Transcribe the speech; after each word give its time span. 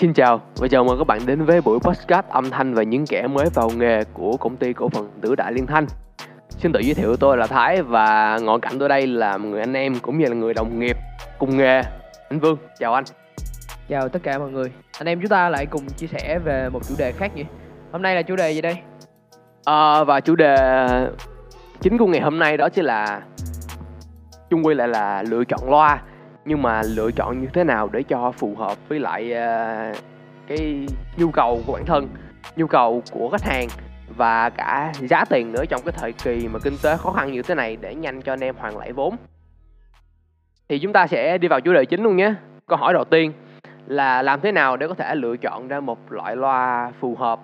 Xin 0.00 0.12
chào 0.12 0.40
và 0.56 0.68
chào 0.68 0.84
mừng 0.84 0.98
các 0.98 1.06
bạn 1.06 1.20
đến 1.26 1.44
với 1.44 1.60
buổi 1.60 1.78
podcast 1.80 2.26
âm 2.28 2.50
thanh 2.50 2.74
về 2.74 2.86
những 2.86 3.06
kẻ 3.06 3.26
mới 3.26 3.46
vào 3.54 3.70
nghề 3.76 4.04
của 4.04 4.36
công 4.36 4.56
ty 4.56 4.72
cổ 4.72 4.88
phần 4.88 5.10
Tử 5.20 5.34
Đại 5.34 5.52
Liên 5.52 5.66
Thanh. 5.66 5.86
Xin 6.48 6.72
tự 6.72 6.80
giới 6.80 6.94
thiệu 6.94 7.16
tôi 7.16 7.36
là 7.36 7.46
Thái 7.46 7.82
và 7.82 8.38
ngồi 8.42 8.60
cạnh 8.60 8.78
tôi 8.78 8.88
đây 8.88 9.06
là 9.06 9.36
người 9.36 9.60
anh 9.60 9.72
em 9.72 9.94
cũng 10.02 10.18
như 10.18 10.26
là 10.26 10.34
người 10.34 10.54
đồng 10.54 10.78
nghiệp 10.78 10.96
cùng 11.38 11.56
nghề. 11.56 11.82
Anh 12.30 12.40
Vương, 12.40 12.56
chào 12.78 12.94
anh. 12.94 13.04
Chào 13.88 14.08
tất 14.08 14.22
cả 14.22 14.38
mọi 14.38 14.50
người. 14.50 14.72
Anh 14.98 15.08
em 15.08 15.20
chúng 15.20 15.28
ta 15.28 15.48
lại 15.48 15.66
cùng 15.66 15.86
chia 15.96 16.06
sẻ 16.06 16.38
về 16.44 16.68
một 16.68 16.80
chủ 16.88 16.94
đề 16.98 17.12
khác 17.12 17.36
nhỉ? 17.36 17.44
Hôm 17.92 18.02
nay 18.02 18.14
là 18.14 18.22
chủ 18.22 18.36
đề 18.36 18.52
gì 18.52 18.60
đây? 18.60 18.76
À, 19.64 20.04
và 20.04 20.20
chủ 20.20 20.36
đề 20.36 20.56
chính 21.80 21.98
của 21.98 22.06
ngày 22.06 22.20
hôm 22.20 22.38
nay 22.38 22.56
đó 22.56 22.68
chính 22.68 22.84
là 22.84 23.22
chung 24.50 24.66
quy 24.66 24.74
lại 24.74 24.88
là 24.88 25.22
lựa 25.22 25.44
chọn 25.44 25.70
loa 25.70 26.02
nhưng 26.50 26.62
mà 26.62 26.82
lựa 26.82 27.10
chọn 27.10 27.40
như 27.40 27.46
thế 27.52 27.64
nào 27.64 27.88
để 27.92 28.02
cho 28.02 28.32
phù 28.32 28.54
hợp 28.54 28.88
với 28.88 29.00
lại 29.00 29.32
uh, 29.32 29.96
cái 30.46 30.86
nhu 31.16 31.30
cầu 31.30 31.62
của 31.66 31.72
bản 31.72 31.86
thân 31.86 32.08
nhu 32.56 32.66
cầu 32.66 33.02
của 33.12 33.28
khách 33.28 33.42
hàng 33.42 33.68
và 34.16 34.50
cả 34.50 34.92
giá 35.00 35.24
tiền 35.24 35.52
nữa 35.52 35.64
trong 35.64 35.80
cái 35.84 35.92
thời 35.98 36.12
kỳ 36.12 36.48
mà 36.48 36.58
kinh 36.58 36.76
tế 36.82 36.96
khó 36.96 37.12
khăn 37.12 37.32
như 37.32 37.42
thế 37.42 37.54
này 37.54 37.76
để 37.80 37.94
nhanh 37.94 38.22
cho 38.22 38.32
anh 38.32 38.40
em 38.40 38.54
hoàn 38.58 38.78
lại 38.78 38.92
vốn? 38.92 39.16
Thì 40.68 40.78
chúng 40.78 40.92
ta 40.92 41.06
sẽ 41.06 41.38
đi 41.38 41.48
vào 41.48 41.60
chủ 41.60 41.72
đề 41.72 41.84
chính 41.84 42.02
luôn 42.02 42.16
nhé. 42.16 42.34
Câu 42.66 42.78
hỏi 42.78 42.92
đầu 42.94 43.04
tiên 43.04 43.32
là 43.86 44.22
làm 44.22 44.40
thế 44.40 44.52
nào 44.52 44.76
để 44.76 44.88
có 44.88 44.94
thể 44.94 45.14
lựa 45.14 45.36
chọn 45.36 45.68
ra 45.68 45.80
một 45.80 46.12
loại 46.12 46.36
loa 46.36 46.92
phù 47.00 47.14
hợp 47.14 47.40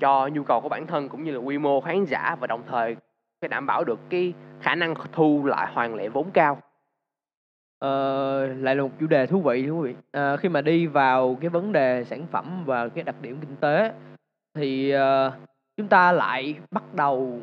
cho 0.00 0.28
nhu 0.28 0.42
cầu 0.42 0.60
của 0.60 0.68
bản 0.68 0.86
thân 0.86 1.08
cũng 1.08 1.24
như 1.24 1.32
là 1.32 1.38
quy 1.38 1.58
mô 1.58 1.80
khán 1.80 2.04
giả 2.04 2.36
và 2.40 2.46
đồng 2.46 2.62
thời 2.68 2.96
phải 3.40 3.48
đảm 3.48 3.66
bảo 3.66 3.84
được 3.84 3.98
cái 4.10 4.32
khả 4.60 4.74
năng 4.74 4.94
thu 5.12 5.46
lại 5.46 5.72
hoàn 5.72 5.94
lệ 5.94 6.08
vốn 6.08 6.30
cao? 6.30 6.58
Ờ, 7.78 8.46
lại 8.46 8.76
là 8.76 8.82
một 8.82 8.90
chủ 9.00 9.06
đề 9.06 9.26
thú 9.26 9.40
vị 9.40 9.66
thú 9.66 9.80
vị. 9.80 9.94
Ờ, 10.12 10.36
khi 10.36 10.48
mà 10.48 10.60
đi 10.60 10.86
vào 10.86 11.38
cái 11.40 11.50
vấn 11.50 11.72
đề 11.72 12.04
sản 12.04 12.26
phẩm 12.30 12.64
và 12.66 12.88
cái 12.88 13.04
đặc 13.04 13.14
điểm 13.22 13.36
kinh 13.40 13.56
tế 13.60 13.92
thì 14.54 14.90
ờ, 14.90 15.32
chúng 15.76 15.88
ta 15.88 16.12
lại 16.12 16.54
bắt 16.70 16.94
đầu 16.94 17.40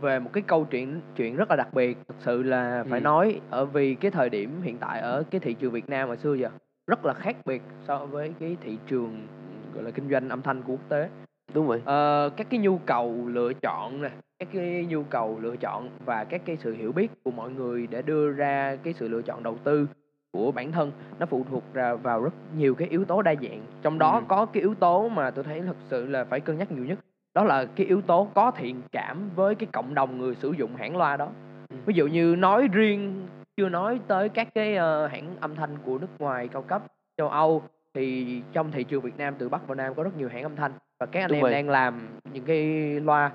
về 0.00 0.18
một 0.18 0.30
cái 0.32 0.42
câu 0.46 0.64
chuyện 0.70 1.00
chuyện 1.16 1.36
rất 1.36 1.50
là 1.50 1.56
đặc 1.56 1.74
biệt 1.74 1.98
thực 2.08 2.16
sự 2.20 2.42
là 2.42 2.84
phải 2.90 3.00
Ừ. 3.00 3.04
nói 3.04 3.40
ở 3.50 3.64
vì 3.64 3.94
cái 3.94 4.10
thời 4.10 4.30
điểm 4.30 4.62
hiện 4.62 4.76
tại 4.78 5.00
ở 5.00 5.22
cái 5.30 5.40
thị 5.40 5.54
trường 5.54 5.72
Việt 5.72 5.88
Nam 5.88 6.08
hồi 6.08 6.16
xưa 6.16 6.34
giờ 6.34 6.48
rất 6.86 7.04
là 7.04 7.14
khác 7.14 7.36
biệt 7.46 7.62
so 7.88 8.06
với 8.06 8.32
cái 8.40 8.56
thị 8.60 8.78
trường 8.86 9.26
gọi 9.74 9.84
là 9.84 9.90
kinh 9.90 10.10
doanh 10.10 10.28
âm 10.28 10.42
thanh 10.42 10.62
của 10.62 10.72
quốc 10.72 10.88
tế. 10.88 11.08
Đúng 11.54 11.66
vậy 11.66 11.82
Ờ, 11.84 12.30
các 12.36 12.46
cái 12.50 12.60
nhu 12.60 12.78
cầu 12.78 13.14
lựa 13.26 13.52
chọn 13.52 14.02
nè, 14.02 14.10
các 14.38 14.48
cái 14.52 14.86
nhu 14.88 15.02
cầu 15.02 15.38
lựa 15.40 15.56
chọn 15.56 15.88
và 16.04 16.24
các 16.24 16.40
cái 16.44 16.56
sự 16.56 16.72
hiểu 16.74 16.92
biết 16.92 17.10
của 17.24 17.30
mọi 17.30 17.50
người 17.50 17.86
để 17.86 18.02
đưa 18.02 18.32
ra 18.32 18.76
cái 18.82 18.92
sự 18.92 19.08
lựa 19.08 19.22
chọn 19.22 19.42
đầu 19.42 19.56
tư 19.64 19.88
của 20.32 20.52
bản 20.52 20.72
thân 20.72 20.92
nó 21.18 21.26
phụ 21.26 21.44
thuộc 21.50 21.62
ra 21.74 21.94
vào 21.94 22.22
rất 22.22 22.34
nhiều 22.56 22.74
cái 22.74 22.88
yếu 22.88 23.04
tố 23.04 23.22
đa 23.22 23.34
dạng. 23.42 23.60
Trong 23.82 23.98
đó 23.98 24.12
Ừ. 24.16 24.22
có 24.28 24.46
cái 24.46 24.60
yếu 24.62 24.74
tố 24.74 25.08
mà 25.08 25.30
tôi 25.30 25.44
thấy 25.44 25.62
thật 25.66 25.76
sự 25.88 26.06
là 26.06 26.24
phải 26.24 26.40
cân 26.40 26.58
nhắc 26.58 26.72
nhiều 26.72 26.84
nhất. 26.84 26.98
Đó 27.34 27.44
là 27.44 27.64
cái 27.64 27.86
yếu 27.86 28.00
tố 28.02 28.28
có 28.34 28.50
thiện 28.50 28.80
cảm 28.92 29.30
với 29.36 29.54
cái 29.54 29.68
cộng 29.72 29.94
đồng 29.94 30.18
người 30.18 30.34
sử 30.34 30.52
dụng 30.52 30.76
hãng 30.76 30.96
loa 30.96 31.16
đó. 31.16 31.28
Ừ. 31.68 31.76
Ví 31.86 31.94
dụ 31.94 32.06
như 32.06 32.36
nói 32.38 32.68
riêng 32.72 33.26
chưa 33.56 33.68
nói 33.68 34.00
tới 34.06 34.28
các 34.28 34.48
cái 34.54 34.76
ờ, 34.76 35.06
hãng 35.06 35.36
âm 35.40 35.54
thanh 35.54 35.70
của 35.84 35.98
nước 35.98 36.08
ngoài 36.18 36.48
cao 36.48 36.62
cấp 36.62 36.82
châu 37.16 37.28
Âu 37.28 37.62
thì 37.94 38.40
trong 38.52 38.70
thị 38.72 38.84
trường 38.84 39.02
Việt 39.02 39.18
Nam 39.18 39.34
từ 39.38 39.48
Bắc 39.48 39.66
vào 39.68 39.74
Nam 39.74 39.94
có 39.94 40.02
rất 40.02 40.16
nhiều 40.16 40.28
hãng 40.28 40.42
âm 40.42 40.56
thanh 40.56 40.72
và 41.00 41.06
các 41.06 41.20
anh 41.20 41.28
Đúng 41.28 41.36
em 41.36 41.42
rồi. 41.42 41.50
đang 41.52 41.68
làm 41.68 42.08
những 42.32 42.44
cái 42.44 42.64
loa 43.00 43.30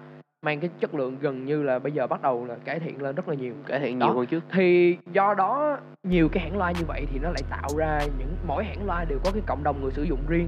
mang 0.45 0.59
cái 0.59 0.69
chất 0.79 0.95
lượng 0.95 1.17
gần 1.21 1.45
như 1.45 1.63
là 1.63 1.79
bây 1.79 1.91
giờ 1.91 2.07
bắt 2.07 2.21
đầu 2.21 2.45
là 2.45 2.55
cải 2.65 2.79
thiện 2.79 3.01
lên 3.01 3.15
rất 3.15 3.27
là 3.29 3.35
nhiều. 3.35 3.53
Cải 3.67 3.79
thiện 3.79 3.99
Đó. 3.99 4.05
nhiều 4.07 4.15
hơn 4.15 4.25
trước. 4.25 4.43
Thì 4.51 4.97
do 5.11 5.33
đó 5.33 5.77
nhiều 6.03 6.29
cái 6.31 6.43
hãng 6.43 6.57
loa 6.57 6.71
như 6.71 6.85
vậy 6.87 7.05
thì 7.11 7.19
nó 7.19 7.29
lại 7.29 7.43
tạo 7.49 7.69
ra 7.77 7.99
những 8.19 8.35
mỗi 8.47 8.63
hãng 8.63 8.85
loa 8.85 9.05
đều 9.05 9.19
có 9.23 9.31
cái 9.31 9.41
cộng 9.47 9.63
đồng 9.63 9.81
người 9.81 9.91
sử 9.91 10.03
dụng 10.03 10.19
riêng. 10.27 10.47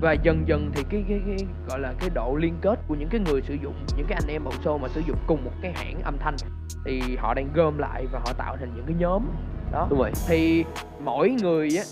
Và 0.00 0.12
dần 0.12 0.42
dần 0.46 0.70
thì 0.74 0.82
cái 0.90 1.04
cái, 1.08 1.20
cái 1.26 1.36
gọi 1.68 1.80
là 1.80 1.92
cái 2.00 2.10
độ 2.14 2.36
liên 2.40 2.54
kết 2.60 2.78
của 2.88 2.94
những 2.94 3.08
cái 3.08 3.20
người 3.20 3.42
sử 3.42 3.54
dụng 3.54 3.74
những 3.96 4.06
cái 4.08 4.18
anh 4.22 4.34
em 4.34 4.44
bầu 4.44 4.54
show 4.64 4.78
mà 4.78 4.88
sử 4.88 5.00
dụng 5.06 5.18
cùng 5.26 5.44
một 5.44 5.52
cái 5.62 5.72
hãng 5.72 6.02
âm 6.04 6.18
thanh 6.18 6.36
thì 6.84 7.16
họ 7.18 7.34
đang 7.34 7.48
gom 7.54 7.78
lại 7.78 8.06
và 8.12 8.18
họ 8.18 8.32
tạo 8.38 8.56
thành 8.56 8.68
những 8.76 8.84
cái 8.86 8.96
nhóm. 8.98 9.22
Đó. 9.72 9.86
Đúng 9.90 9.98
vậy 9.98 10.12
thì 10.28 10.64
mỗi 11.04 11.30
người 11.42 11.68
á 11.78 11.84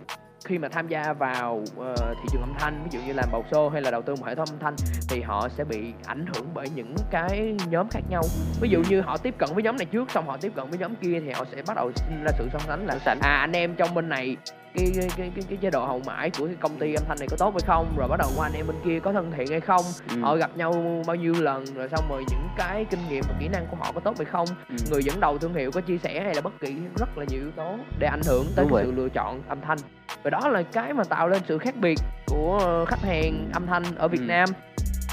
khi 0.44 0.58
mà 0.58 0.68
tham 0.68 0.88
gia 0.88 1.12
vào 1.12 1.62
ờ, 1.76 1.94
thị 1.96 2.28
trường 2.32 2.40
âm 2.40 2.54
thanh 2.58 2.82
ví 2.84 2.90
dụ 2.90 3.06
như 3.06 3.12
làm 3.12 3.28
bầu 3.32 3.44
show 3.50 3.68
hay 3.68 3.82
là 3.82 3.90
đầu 3.90 4.02
tư 4.02 4.14
một 4.16 4.26
hệ 4.26 4.34
thống 4.34 4.48
âm 4.50 4.58
thanh 4.58 4.74
thì 5.08 5.20
họ 5.20 5.48
sẽ 5.48 5.64
bị 5.64 5.92
ảnh 6.06 6.26
hưởng 6.34 6.46
bởi 6.54 6.68
những 6.74 6.94
cái 7.10 7.56
nhóm 7.68 7.88
khác 7.90 8.00
nhau. 8.10 8.22
Ví 8.60 8.68
dụ 8.68 8.82
như 8.88 9.00
họ 9.00 9.16
tiếp 9.16 9.34
cận 9.38 9.48
với 9.54 9.62
nhóm 9.62 9.76
này 9.76 9.86
trước 9.86 10.10
xong 10.10 10.26
họ 10.26 10.36
tiếp 10.36 10.52
cận 10.56 10.70
với 10.70 10.78
nhóm 10.78 10.94
kia 10.94 11.20
thì 11.20 11.30
họ 11.30 11.44
sẽ 11.52 11.62
bắt 11.66 11.76
đầu 11.76 11.92
sinh 11.94 12.24
ra 12.24 12.30
sự 12.38 12.48
so 12.52 12.58
sánh 12.58 12.86
là 12.86 12.98
sánh. 13.04 13.18
à 13.20 13.36
anh 13.36 13.52
em 13.52 13.74
trong 13.74 13.94
bên 13.94 14.08
này 14.08 14.36
cái 14.74 14.92
cái 14.96 15.08
cái 15.16 15.32
cái, 15.34 15.44
cái 15.48 15.58
chế 15.60 15.70
độ 15.70 15.86
hậu 15.86 16.02
mãi 16.06 16.30
của 16.38 16.46
cái 16.46 16.56
công 16.60 16.78
ty 16.78 16.94
âm 16.94 17.04
thanh 17.08 17.18
này 17.18 17.28
có 17.30 17.36
tốt 17.36 17.50
hay 17.50 17.60
không? 17.66 17.94
Rồi 17.96 18.08
bắt 18.08 18.16
đầu 18.18 18.30
qua 18.36 18.46
anh 18.46 18.52
em 18.56 18.66
bên 18.66 18.76
kia 18.84 19.00
có 19.00 19.12
thân 19.12 19.32
thiện 19.36 19.46
hay 19.50 19.60
không? 19.60 19.84
Ừ. 20.08 20.20
họ 20.20 20.36
gặp 20.36 20.50
nhau 20.56 21.02
bao 21.06 21.16
nhiêu 21.16 21.34
lần? 21.38 21.64
Rồi 21.74 21.88
xong 21.88 22.04
rồi 22.10 22.24
những 22.30 22.48
cái 22.56 22.86
kinh 22.90 23.00
nghiệm 23.08 23.24
và 23.28 23.34
kỹ 23.40 23.48
năng 23.48 23.66
của 23.70 23.76
họ 23.80 23.92
có 23.92 24.00
tốt 24.00 24.14
hay 24.18 24.24
không? 24.24 24.48
Ừ. 24.68 24.76
người 24.90 25.02
dẫn 25.04 25.20
đầu 25.20 25.38
thương 25.38 25.54
hiệu 25.54 25.70
có 25.70 25.80
chia 25.80 25.98
sẻ 25.98 26.22
hay 26.24 26.34
là 26.34 26.40
bất 26.40 26.52
kỳ 26.60 26.74
rất 26.98 27.18
là 27.18 27.24
nhiều 27.28 27.40
yếu 27.40 27.50
tố 27.56 27.76
để 27.98 28.06
ảnh 28.06 28.22
hưởng 28.26 28.46
tới 28.56 28.66
sự 28.70 28.92
lựa 28.92 29.08
chọn 29.08 29.42
âm 29.48 29.60
thanh 29.60 29.78
và 30.22 30.30
đó 30.30 30.48
là 30.48 30.62
cái 30.62 30.92
mà 30.92 31.04
tạo 31.04 31.28
lên 31.28 31.42
sự 31.46 31.58
khác 31.58 31.74
biệt 31.80 31.98
của 32.26 32.58
ờ, 32.62 32.84
khách 32.84 33.00
hàng 33.02 33.50
âm 33.52 33.66
thanh 33.66 33.82
ở 33.96 34.08
Việt 34.08 34.20
Ừ. 34.20 34.24
Nam. 34.26 34.48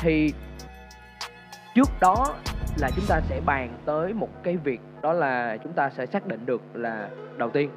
Thì 0.02 0.34
trước 1.76 1.90
đó 2.02 2.36
là 2.78 2.90
chúng 2.96 3.06
ta 3.08 3.22
sẽ 3.22 3.42
bàn 3.46 3.74
tới 3.86 4.14
một 4.14 4.30
cái 4.44 4.58
việc 4.58 4.82
đó 5.02 5.14
là 5.14 5.58
chúng 5.64 5.74
ta 5.74 5.90
sẽ 5.90 6.06
xác 6.06 6.28
định 6.28 6.46
được 6.46 6.62
là 6.74 7.10
đầu 7.38 7.50
tiên 7.50 7.70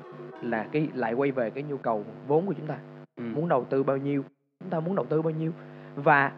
là 0.42 0.66
cái 0.72 0.88
lại 0.94 1.12
quay 1.12 1.30
về 1.30 1.50
cái 1.50 1.62
nhu 1.62 1.76
cầu 1.76 2.04
vốn 2.26 2.46
của 2.46 2.52
chúng 2.52 2.66
ta. 2.66 2.76
Ừ. 3.16 3.22
muốn 3.34 3.48
đầu 3.48 3.64
tư 3.70 3.82
bao 3.82 3.96
nhiêu? 3.96 4.24
Chúng 4.60 4.70
ta 4.70 4.80
muốn 4.80 4.96
đầu 4.96 5.06
tư 5.06 5.22
bao 5.22 5.30
nhiêu? 5.30 5.52
Và 5.94 6.32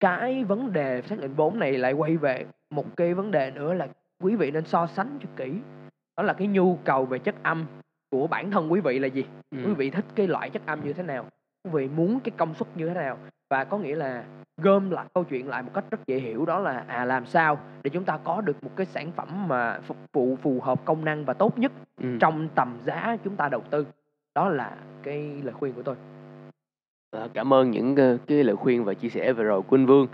cái 0.00 0.44
vấn 0.44 0.72
đề 0.72 1.02
xác 1.02 1.18
định 1.20 1.34
vốn 1.34 1.58
này 1.58 1.72
lại 1.72 1.92
quay 1.92 2.16
về 2.16 2.44
một 2.70 2.96
cái 2.96 3.14
vấn 3.14 3.30
đề 3.30 3.50
nữa 3.50 3.74
là 3.74 3.88
quý 4.22 4.36
vị 4.36 4.50
nên 4.50 4.64
so 4.64 4.86
sánh 4.86 5.18
cho 5.22 5.28
kỹ. 5.36 5.52
Đó 6.16 6.22
là 6.22 6.32
cái 6.32 6.46
nhu 6.48 6.78
cầu 6.84 7.04
về 7.06 7.18
chất 7.18 7.34
âm 7.42 7.66
của 8.14 8.26
bản 8.26 8.50
thân 8.50 8.72
quý 8.72 8.80
vị 8.80 8.98
là 8.98 9.06
gì? 9.08 9.24
Ừ. 9.50 9.58
quý 9.66 9.74
vị 9.74 9.90
thích 9.90 10.04
cái 10.14 10.26
loại 10.26 10.50
chất 10.50 10.62
âm 10.66 10.84
như 10.84 10.92
thế 10.92 11.02
nào? 11.02 11.24
Quý 11.64 11.70
vị 11.72 11.88
muốn 11.96 12.20
cái 12.20 12.32
công 12.36 12.54
suất 12.54 12.68
như 12.76 12.88
thế 12.88 12.94
nào? 12.94 13.18
Và 13.50 13.64
có 13.64 13.78
nghĩa 13.78 13.96
là 13.96 14.24
gom 14.56 14.90
lại 14.90 15.06
câu 15.14 15.24
chuyện 15.24 15.48
lại 15.48 15.62
một 15.62 15.70
cách 15.74 15.84
rất 15.90 16.06
dễ 16.06 16.18
hiểu 16.18 16.44
đó 16.44 16.58
là 16.58 16.84
à 16.88 17.04
làm 17.04 17.26
sao 17.26 17.58
để 17.82 17.90
chúng 17.90 18.04
ta 18.04 18.18
có 18.24 18.40
được 18.40 18.64
một 18.64 18.70
cái 18.76 18.86
sản 18.86 19.12
phẩm 19.16 19.48
mà 19.48 19.80
phục 19.82 19.96
vụ 20.12 20.36
phù 20.42 20.60
hợp 20.60 20.84
công 20.84 21.04
năng 21.04 21.24
và 21.24 21.34
tốt 21.34 21.58
nhất 21.58 21.72
Ừ. 22.02 22.08
trong 22.20 22.48
tầm 22.54 22.76
giá 22.84 23.16
chúng 23.24 23.36
ta 23.36 23.48
đầu 23.48 23.62
tư. 23.70 23.86
Đó 24.34 24.48
là 24.48 24.76
cái 25.02 25.40
lời 25.42 25.54
khuyên 25.54 25.72
của 25.72 25.82
tôi. 25.82 25.96
Ờ, 27.10 27.28
cảm 27.34 27.52
ơn 27.54 27.70
những 27.70 27.96
ờ, 27.96 28.18
cái 28.26 28.44
lời 28.44 28.56
khuyên 28.56 28.84
và 28.84 28.94
chia 28.94 29.08
sẻ 29.08 29.32
vừa 29.32 29.44
rồi 29.44 29.62
của 29.62 29.76
anh 29.76 29.86
Vương. 29.86 30.06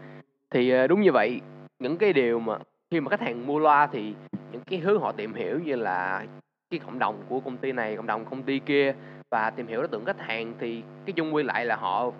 Thì 0.51 0.71
ờ, 0.71 0.87
đúng 0.87 1.01
như 1.01 1.13
vậy 1.13 1.41
những 1.79 1.97
cái 1.97 2.13
điều 2.13 2.41
mà 2.41 2.59
khi 2.91 3.01
mà 3.01 3.11
khách 3.11 3.21
hàng 3.21 3.47
mua 3.47 3.59
loa 3.59 3.87
thì 3.87 4.15
những 4.53 4.63
cái 4.67 4.79
hướng 4.79 5.01
họ 5.01 5.13
tìm 5.13 5.35
hiểu 5.35 5.59
như 5.65 5.77
là 5.77 6.27
cái 6.71 6.81
cộng 6.87 6.99
đồng 6.99 7.23
của 7.29 7.41
công 7.41 7.57
ty 7.57 7.73
này 7.73 7.97
cộng 7.97 8.07
đồng 8.07 8.25
công 8.25 8.43
ty 8.43 8.59
kia 8.59 8.95
và 9.31 9.51
tìm 9.51 9.67
hiểu 9.67 9.79
đối 9.81 9.89
tượng 9.89 10.05
khách 10.05 10.21
hàng 10.21 10.55
thì 10.59 10.83
cái 11.07 11.13
chung 11.13 11.35
quy 11.35 11.43
lại 11.43 11.65
là 11.67 11.77
họ 11.77 12.11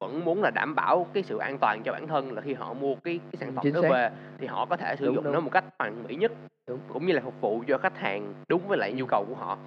vẫn 0.00 0.24
muốn 0.24 0.42
là 0.42 0.50
đảm 0.50 0.74
bảo 0.74 1.06
cái 1.12 1.22
sự 1.22 1.38
an 1.38 1.58
toàn 1.58 1.82
cho 1.84 1.92
bản 1.92 2.06
thân 2.06 2.32
là 2.32 2.40
khi 2.42 2.54
họ 2.54 2.74
mua 2.74 2.94
cái 2.94 3.20
cái 3.32 3.36
sản 3.40 3.48
Ừ, 3.48 3.52
phẩm 3.54 3.62
chính 3.62 3.74
đó 3.74 3.82
xác. 3.82 3.88
về 3.90 4.10
thì 4.38 4.46
họ 4.46 4.66
có 4.66 4.76
thể 4.76 4.96
sử 4.96 5.06
Đúng, 5.06 5.14
dụng 5.14 5.24
đúng. 5.24 5.32
nó 5.32 5.40
một 5.40 5.50
cách 5.52 5.64
hoàn 5.78 6.02
mỹ 6.08 6.14
nhất 6.14 6.32
Đúng. 6.68 6.78
cũng 6.92 7.06
như 7.06 7.12
là 7.12 7.20
phục 7.20 7.40
vụ 7.40 7.62
cho 7.68 7.78
khách 7.78 7.98
hàng 7.98 8.34
đúng 8.48 8.68
với 8.68 8.78
lại 8.78 8.92
nhu 8.92 9.06
cầu 9.06 9.24
của 9.28 9.34
họ 9.34 9.58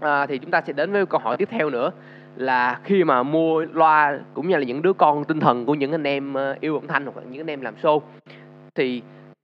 à, 0.00 0.26
thì 0.26 0.38
chúng 0.38 0.50
ta 0.50 0.60
sẽ 0.66 0.72
đến 0.72 0.92
với 0.92 1.06
câu 1.06 1.20
hỏi 1.20 1.36
tiếp 1.36 1.48
theo 1.50 1.70
nữa 1.70 1.90
là 2.36 2.80
khi 2.84 3.04
mà 3.04 3.22
mua 3.22 3.60
loa 3.60 4.18
cũng 4.34 4.48
như 4.48 4.56
là 4.56 4.64
những 4.64 4.82
đứa 4.82 4.92
con 4.92 5.24
tinh 5.24 5.40
thần 5.40 5.66
của 5.66 5.74
những 5.74 5.92
anh 5.92 6.04
em 6.04 6.34
ờ, 6.34 6.56
yêu 6.60 6.74
âm 6.74 6.86
thanh 6.86 7.04
hoặc 7.04 7.16
là 7.16 7.22
những 7.30 7.40
anh 7.40 7.50
em 7.50 7.60
làm 7.60 7.74
show 7.82 8.00
thì 8.74 9.02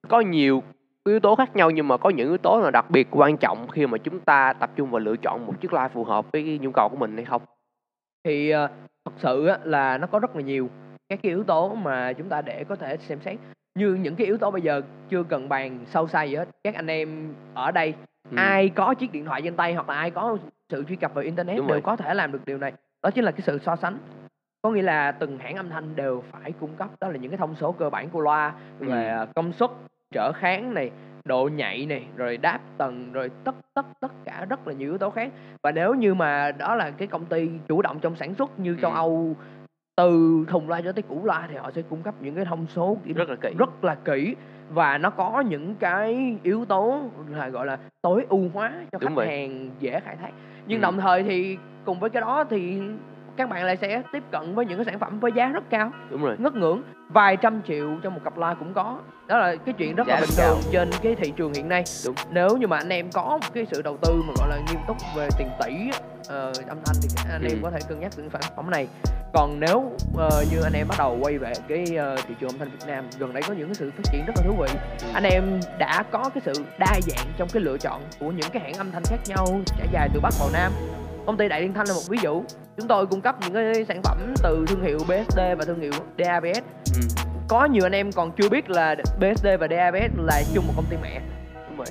có 0.09 0.21
nhiều 0.21 0.63
yếu 1.09 1.21
tố 1.21 1.35
khác 1.35 1.57
nhau 1.57 1.71
nhưng 1.71 1.89
mà 1.89 1.97
có 1.97 2.11
những 2.11 2.29
yếu 2.29 2.39
tố 2.39 2.61
là 2.61 2.71
đặc 2.71 2.91
biệt 2.91 3.09
quan 3.11 3.37
trọng 3.37 3.69
khi 3.69 3.87
mà 3.87 3.99
chúng 3.99 4.21
ta 4.21 4.53
tập 4.53 4.71
trung 4.77 4.91
vào 4.91 5.01
lựa 5.01 5.17
chọn 5.17 5.47
một 5.47 5.61
chiếc 5.61 5.73
loa 5.73 5.89
phù 5.89 6.05
hợp 6.05 6.33
với 6.33 6.43
cái 6.43 6.59
nhu 6.59 6.71
cầu 6.71 6.89
của 6.89 6.97
mình 6.97 7.17
hay 7.17 7.25
không 7.25 7.43
thì 8.25 8.51
ờ, 8.51 8.69
thật 9.05 9.13
sự 9.17 9.49
là 9.65 9.99
nó 9.99 10.07
có 10.07 10.19
rất 10.19 10.37
là 10.37 10.43
nhiều 10.43 10.69
các 11.09 11.19
cái 11.23 11.33
yếu 11.33 11.45
tố 11.45 11.75
mà 11.75 12.13
chúng 12.13 12.29
ta 12.29 12.43
để 12.43 12.65
có 12.65 12.77
thể 12.77 12.97
xem 12.97 13.19
xét 13.25 13.39
như 13.79 13.95
những 13.95 14.15
cái 14.17 14.27
yếu 14.27 14.39
tố 14.39 14.51
bây 14.51 14.63
giờ 14.63 14.83
chưa 15.09 15.23
cần 15.23 15.49
bàn 15.49 15.79
sâu 15.87 16.09
xa 16.09 16.23
gì 16.23 16.35
hết 16.35 16.49
các 16.65 16.75
anh 16.75 16.87
em 16.87 17.35
ở 17.55 17.71
đây 17.71 17.95
Ừ. 18.31 18.35
ai 18.37 18.69
có 18.69 18.95
chiếc 18.95 19.13
điện 19.13 19.25
thoại 19.25 19.43
trên 19.43 19.57
tay 19.57 19.75
hoặc 19.75 19.89
là 19.89 19.95
ai 19.95 20.11
có 20.11 20.37
sự 20.69 20.85
truy 20.89 20.97
cập 20.97 21.15
vào 21.15 21.25
internet 21.25 21.57
Đúng 21.57 21.67
đều 21.67 21.75
rồi. 21.75 21.81
có 21.83 21.97
thể 21.97 22.15
làm 22.15 22.33
được 22.33 22.45
điều 22.47 22.59
này 22.59 22.73
đó 23.03 23.11
chính 23.11 23.25
là 23.25 23.31
cái 23.31 23.41
sự 23.41 23.59
so 23.59 23.77
sánh 23.77 23.99
có 24.63 24.71
nghĩa 24.71 24.83
là 24.83 25.13
từng 25.13 25.39
hãng 25.39 25.57
âm 25.57 25.71
thanh 25.71 25.97
đều 25.97 26.23
phải 26.33 26.53
cung 26.53 26.75
cấp 26.77 26.89
đó 27.01 27.09
là 27.09 27.17
những 27.17 27.31
cái 27.31 27.39
thông 27.39 27.55
số 27.55 27.73
cơ 27.73 27.91
bản 27.91 28.09
của 28.11 28.21
loa 28.21 28.55
Ừ. 28.81 28.87
về 28.89 29.09
ờ, 29.09 29.27
công 29.35 29.53
suất 29.53 29.71
trở 30.11 30.33
kháng 30.33 30.75
này 30.75 30.91
độ 31.25 31.49
nhạy 31.55 31.87
này 31.87 32.03
rồi 32.17 32.37
đáp 32.37 32.59
tần 32.79 33.13
rồi 33.13 33.31
tất 33.45 33.55
tất 33.75 33.87
tất 34.01 34.13
cả 34.25 34.47
rất 34.49 34.67
là 34.69 34.73
nhiều 34.73 34.89
yếu 34.91 34.99
tố 34.99 35.11
khác 35.11 35.31
và 35.63 35.73
nếu 35.73 35.95
như 35.95 36.15
mà 36.15 36.53
đó 36.53 36.75
là 36.75 36.91
cái 36.91 37.09
công 37.09 37.25
ty 37.25 37.49
chủ 37.69 37.83
động 37.83 37.99
trong 38.01 38.17
sản 38.17 38.35
xuất 38.35 38.59
như 38.61 38.77
châu 38.83 38.91
Ừ. 38.91 38.95
Âu 38.95 39.37
từ 39.97 40.45
thùng 40.49 40.69
loa 40.69 40.81
cho 40.81 40.93
tới 40.93 41.03
củ 41.03 41.25
loa 41.25 41.47
thì 41.51 41.57
họ 41.57 41.71
sẽ 41.71 41.83
cung 41.83 42.03
cấp 42.03 42.15
những 42.21 42.35
cái 42.35 42.45
thông 42.45 42.67
số 42.67 42.97
kỹ 43.05 43.13
rất 43.13 43.29
là 43.29 43.37
kỹ 43.37 43.55
rất 43.59 43.85
là 43.85 43.95
kỹ 43.95 44.35
và 44.71 44.99
nó 44.99 45.11
có 45.11 45.41
những 45.41 45.75
cái 45.75 46.37
yếu 46.43 46.65
tố 46.65 47.01
là 47.31 47.49
gọi 47.49 47.67
là 47.67 47.79
tối 48.03 48.27
ưu 48.29 48.49
hóa 48.55 48.73
cho 48.93 48.99
Đúng 48.99 49.09
khách 49.09 49.15
vậy. 49.15 49.27
hàng 49.27 49.71
dễ 49.79 50.01
khai 50.01 50.17
thác 50.17 50.31
nhưng 50.67 50.79
Ừ. 50.81 50.83
đồng 50.83 50.99
thời 50.99 51.23
thì 51.23 51.59
cùng 51.85 52.01
với 52.01 52.11
cái 52.11 52.21
đó 52.21 52.45
thì 52.51 52.81
các 53.39 53.49
bạn 53.51 53.65
lại 53.65 53.77
sẽ 53.77 54.03
tiếp 54.13 54.23
cận 54.31 54.55
với 54.55 54.67
những 54.67 54.79
cái 54.79 54.85
sản 54.85 54.99
phẩm 54.99 55.21
với 55.21 55.33
giá 55.33 55.47
rất 55.49 55.65
cao 55.71 55.93
đúng 56.11 56.23
rồi 56.25 56.37
ngất 56.39 56.55
ngưỡng 56.55 56.83
vài 57.09 57.37
trăm 57.37 57.61
triệu 57.69 57.89
cho 58.03 58.11
một 58.11 58.21
cặp 58.25 58.39
loa 58.39 58.55
cũng 58.55 58.75
có 58.75 58.99
đó 59.27 59.39
là 59.39 59.57
cái 59.57 59.75
chuyện 59.79 59.95
rất 59.95 60.07
Giá 60.07 60.15
là 60.15 60.21
bình 60.21 60.31
cao. 60.37 60.49
thường 60.49 60.61
trên 60.73 60.91
cái 61.03 61.15
thị 61.15 61.33
trường 61.37 61.53
hiện 61.55 61.69
nay 61.69 61.85
Đúng. 62.07 62.15
nếu 62.31 62.49
như 62.57 62.67
mà 62.67 62.77
anh 62.77 62.89
em 62.89 63.11
có 63.13 63.23
một 63.43 63.55
cái 63.55 63.67
sự 63.73 63.83
đầu 63.83 63.97
tư 64.03 64.23
mà 64.27 64.33
gọi 64.39 64.49
là 64.49 64.57
nghiêm 64.57 64.81
túc 64.89 64.97
về 65.17 65.29
tiền 65.39 65.49
tỷ 65.65 65.91
ờ, 66.29 66.53
âm 66.69 66.79
thanh 66.85 66.97
thì 67.03 67.09
anh 67.33 67.43
em 67.43 67.53
Ừ. 67.53 67.59
có 67.63 67.71
thể 67.71 67.79
cân 67.89 68.01
nhắc 68.01 68.13
những 68.17 68.31
sản 68.31 68.41
phẩm 68.57 68.71
này 68.71 68.89
còn 69.35 69.61
nếu 69.61 69.93
ờ, 70.17 70.45
như 70.53 70.61
anh 70.63 70.73
em 70.73 70.87
bắt 70.89 70.95
đầu 70.99 71.19
quay 71.23 71.39
về 71.39 71.53
cái 71.69 71.85
ờ, 71.97 72.17
thị 72.29 72.35
trường 72.41 72.51
âm 72.51 72.59
thanh 72.59 72.69
Việt 72.71 72.87
Nam 72.87 73.05
gần 73.19 73.33
đây 73.33 73.43
có 73.49 73.55
những 73.55 73.67
cái 73.69 73.75
sự 73.75 73.91
phát 73.97 74.03
triển 74.13 74.25
rất 74.27 74.33
là 74.37 74.43
thú 74.47 74.55
vị 74.61 74.69
Ừ. 75.03 75.09
anh 75.15 75.25
em 75.25 75.43
đã 75.79 76.03
có 76.11 76.31
cái 76.35 76.43
sự 76.45 76.53
đa 76.79 77.01
dạng 77.07 77.27
trong 77.39 77.49
cái 77.53 77.63
lựa 77.63 77.79
chọn 77.79 78.01
của 78.21 78.31
những 78.31 78.51
cái 78.53 78.63
hãng 78.63 78.75
âm 78.75 78.91
thanh 78.91 79.03
khác 79.07 79.19
nhau 79.27 79.47
trải 79.79 79.89
dài 79.93 80.09
từ 80.15 80.21
Bắc 80.21 80.35
vào 80.41 80.49
Nam 80.53 80.73
công 81.29 81.37
ty 81.37 81.49
Đại 81.49 81.61
Liên 81.61 81.75
Thanh 81.75 81.87
là 81.89 81.95
một 81.95 82.01
ví 82.09 82.19
dụ. 82.23 82.43
Chúng 82.77 82.89
tôi 82.89 83.07
cung 83.07 83.21
cấp 83.21 83.37
những 83.41 83.55
cái 83.55 83.85
sản 83.85 84.01
phẩm 84.05 84.35
từ 84.43 84.65
thương 84.69 84.83
hiệu 84.83 84.99
BSD 84.99 85.39
và 85.39 85.65
thương 85.67 85.81
hiệu 85.81 85.93
DABS 86.19 86.61
ừ. 86.95 87.01
có 87.49 87.65
nhiều 87.65 87.87
anh 87.87 87.93
em 87.93 88.13
còn 88.13 88.33
chưa 88.33 88.49
biết 88.49 88.71
là 88.71 88.95
BSD 88.95 89.47
và 89.61 89.69
DABS 89.71 90.15
là 90.17 90.43
chung 90.55 90.67
một 90.67 90.73
công 90.77 90.85
ty 90.91 90.97
mẹ. 91.03 91.21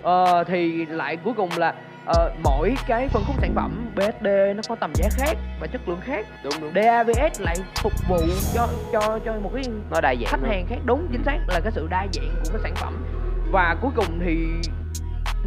Ờ, 0.01 0.43
thì 0.43 0.85
lại 0.85 1.17
cuối 1.17 1.33
cùng 1.37 1.49
là 1.57 1.73
ờ, 2.05 2.31
mỗi 2.43 2.75
cái 2.87 3.07
phân 3.07 3.23
khúc 3.27 3.35
sản 3.41 3.53
phẩm 3.55 3.91
BSD 3.95 4.27
nó 4.55 4.61
có 4.69 4.75
tầm 4.75 4.91
giá 4.95 5.09
khác 5.11 5.37
và 5.59 5.67
chất 5.67 5.89
lượng 5.89 6.01
khác. 6.01 6.25
Đúng 6.43 6.53
đúng. 6.61 6.71
DABS 6.75 7.41
lại 7.41 7.55
phục 7.75 7.93
vụ 8.09 8.19
cho 8.55 8.67
cho 8.91 9.19
cho 9.25 9.33
một 9.33 9.51
cái 9.53 9.63
nó 9.91 10.01
đa 10.01 10.15
dạng 10.15 10.41
khách 10.41 10.49
hàng 10.49 10.65
khác. 10.69 10.77
Đúng 10.85 11.07
chính 11.11 11.23
xác 11.23 11.37
là 11.47 11.59
cái 11.59 11.71
sự 11.71 11.87
đa 11.89 12.07
dạng 12.13 12.35
của 12.43 12.49
cái 12.53 12.61
sản 12.63 12.73
phẩm. 12.75 12.93
Và 13.51 13.75
cuối 13.81 13.91
cùng 13.95 14.19
thì 14.25 14.47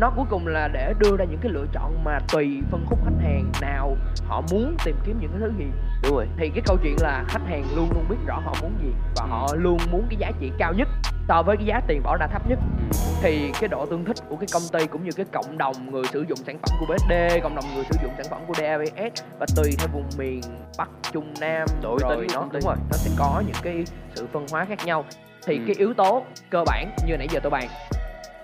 nó 0.00 0.11
cuối 0.17 0.25
cùng 0.31 0.47
là 0.47 0.69
để 0.69 0.94
đưa 0.99 1.17
ra 1.19 1.25
những 1.25 1.38
cái 1.43 1.52
lựa 1.52 1.67
chọn 1.73 2.05
mà 2.05 2.19
tùy 2.32 2.62
phân 2.70 2.85
khúc 2.87 2.99
khách 3.05 3.23
hàng 3.23 3.52
nào 3.61 3.97
họ 4.29 4.43
muốn 4.52 4.76
tìm 4.85 4.97
kiếm 5.05 5.19
những 5.20 5.31
cái 5.31 5.41
thứ 5.41 5.52
gì 5.58 5.64
đúng 6.02 6.12
rồi 6.17 6.26
thì 6.38 6.49
cái 6.55 6.62
câu 6.67 6.76
chuyện 6.82 6.97
là 7.00 7.25
khách 7.29 7.43
hàng 7.49 7.64
luôn 7.76 7.88
luôn 7.94 8.05
biết 8.08 8.17
rõ 8.26 8.41
họ 8.44 8.55
muốn 8.62 8.73
gì 8.82 8.91
và 9.17 9.23
Ừ. 9.25 9.29
họ 9.31 9.49
luôn 9.55 9.79
muốn 9.91 10.06
cái 10.11 10.17
giá 10.19 10.31
trị 10.41 10.52
cao 10.58 10.73
nhất 10.73 10.88
so 11.29 11.43
với 11.43 11.56
cái 11.56 11.67
giá 11.67 11.81
tiền 11.87 12.02
bỏ 12.02 12.17
ra 12.17 12.26
thấp 12.26 12.49
nhất 12.49 12.58
ừ. 12.91 12.97
thì 13.23 13.52
cái 13.61 13.69
độ 13.69 13.87
tương 13.87 14.05
thích 14.05 14.17
của 14.29 14.37
cái 14.37 14.47
công 14.52 14.62
ty 14.73 14.87
cũng 14.87 15.05
như 15.05 15.11
cái 15.17 15.26
cộng 15.32 15.58
đồng 15.58 15.91
người 15.93 16.05
sử 16.05 16.25
dụng 16.29 16.37
sản 16.37 16.58
phẩm 16.62 16.70
của 16.81 16.87
BSD 16.94 17.12
cộng 17.43 17.55
đồng 17.55 17.64
người 17.75 17.85
sử 17.91 17.97
dụng 18.02 18.12
sản 18.17 18.26
phẩm 18.31 18.41
của 18.47 18.55
DABS 18.55 19.23
và 19.38 19.47
tùy 19.56 19.70
theo 19.79 19.88
vùng 19.93 20.08
miền 20.19 20.41
Bắc 20.79 20.88
Trung 21.12 21.35
Nam 21.41 21.67
Đổi 21.82 21.99
rồi 22.02 22.26
nó 22.35 22.47
đúng 22.52 22.62
rồi 22.62 22.76
nó 22.91 22.97
sẽ 22.97 23.11
có 23.19 23.43
những 23.47 23.56
cái 23.62 23.85
sự 24.14 24.26
phân 24.32 24.47
hóa 24.52 24.64
khác 24.64 24.79
nhau 24.87 25.05
thì 25.47 25.56
Ừ. 25.56 25.62
cái 25.67 25.76
yếu 25.79 25.94
tố 25.94 26.23
cơ 26.50 26.64
bản 26.67 26.91
như 27.06 27.17
nãy 27.17 27.29
giờ 27.31 27.41
tôi 27.43 27.50
bàn 27.50 27.69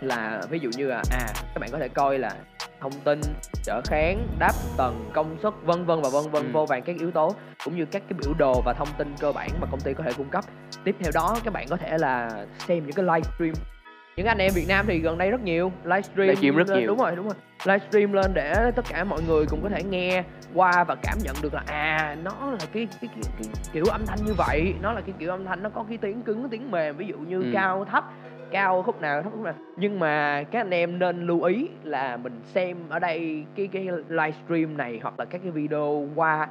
là 0.00 0.40
ví 0.50 0.58
dụ 0.58 0.70
như 0.76 0.86
là 0.86 1.02
à 1.10 1.26
các 1.54 1.60
bạn 1.60 1.70
có 1.72 1.78
thể 1.78 1.88
coi 1.88 2.18
là 2.18 2.34
thông 2.80 2.92
tin 3.04 3.20
trở 3.62 3.80
kháng 3.84 4.26
đáp 4.38 4.52
tầng 4.76 5.10
công 5.12 5.36
suất 5.42 5.54
vân 5.62 5.84
vân 5.84 6.02
và 6.02 6.08
vân 6.12 6.30
vân 6.30 6.42
Ừ. 6.42 6.48
vô 6.52 6.66
vàn 6.66 6.82
các 6.82 6.96
yếu 6.98 7.10
tố 7.10 7.34
cũng 7.64 7.76
như 7.76 7.84
các 7.84 8.02
cái 8.08 8.18
biểu 8.22 8.34
đồ 8.38 8.62
và 8.64 8.72
thông 8.72 8.88
tin 8.98 9.14
cơ 9.20 9.32
bản 9.32 9.50
mà 9.60 9.66
công 9.70 9.80
ty 9.80 9.94
có 9.94 10.04
thể 10.04 10.12
cung 10.16 10.28
cấp 10.28 10.44
tiếp 10.84 10.96
theo 11.00 11.10
đó 11.14 11.36
các 11.44 11.52
bạn 11.52 11.66
có 11.70 11.76
thể 11.76 11.98
là 11.98 12.44
xem 12.68 12.78
những 12.86 12.92
cái 12.92 13.04
livestream 13.04 13.52
những 14.16 14.26
anh 14.26 14.38
em 14.38 14.52
Việt 14.54 14.68
Nam 14.68 14.84
thì 14.88 14.98
gần 14.98 15.18
đây 15.18 15.30
rất 15.30 15.40
nhiều 15.40 15.72
livestream 15.84 16.28
Livestream 16.28 16.56
rất 16.56 16.68
lên- 16.68 16.78
nhiều. 16.78 16.88
đúng 16.88 16.98
rồi 16.98 17.16
đúng 17.16 17.26
rồi 17.26 17.34
livestream 17.64 18.12
lên 18.12 18.34
để 18.34 18.70
tất 18.76 18.84
cả 18.88 19.04
mọi 19.04 19.22
người 19.22 19.46
cũng 19.46 19.62
có 19.62 19.68
thể 19.68 19.82
nghe 19.82 20.22
qua 20.54 20.84
và 20.84 20.94
cảm 21.02 21.18
nhận 21.22 21.36
được 21.42 21.54
là 21.54 21.62
à 21.66 22.16
nó 22.22 22.30
là 22.50 22.58
cái 22.72 22.88
cái, 23.00 23.10
cái, 23.14 23.32
cái 23.38 23.48
kiểu 23.72 23.84
âm 23.84 24.06
thanh 24.06 24.18
như 24.26 24.34
vậy 24.36 24.74
nó 24.82 24.92
là 24.92 25.00
cái 25.00 25.14
kiểu 25.18 25.30
âm 25.30 25.44
thanh 25.44 25.62
nó 25.62 25.68
có 25.74 25.84
cái 25.88 25.98
tiếng 25.98 26.22
cứng 26.22 26.48
tiếng 26.50 26.70
mềm 26.70 26.96
ví 26.96 27.06
dụ 27.06 27.16
như 27.18 27.42
Ừ. 27.42 27.50
cao 27.54 27.84
thấp 27.92 28.04
cao 28.56 28.82
khúc 28.82 29.00
nào 29.00 29.22
thấp 29.22 29.32
khúc 29.32 29.42
nào. 29.44 29.54
Nhưng 29.76 29.98
mà 29.98 30.42
các 30.50 30.60
anh 30.60 30.70
em 30.70 30.98
nên 30.98 31.26
lưu 31.26 31.42
ý 31.42 31.68
là 31.82 32.16
mình 32.16 32.40
xem 32.44 32.76
ở 32.88 32.98
đây 32.98 33.44
cái 33.56 33.66
cái 33.66 33.88
livestream 34.08 34.76
này 34.76 35.00
hoặc 35.02 35.18
là 35.18 35.24
các 35.24 35.40
cái 35.42 35.50
video 35.50 36.08
qua 36.14 36.48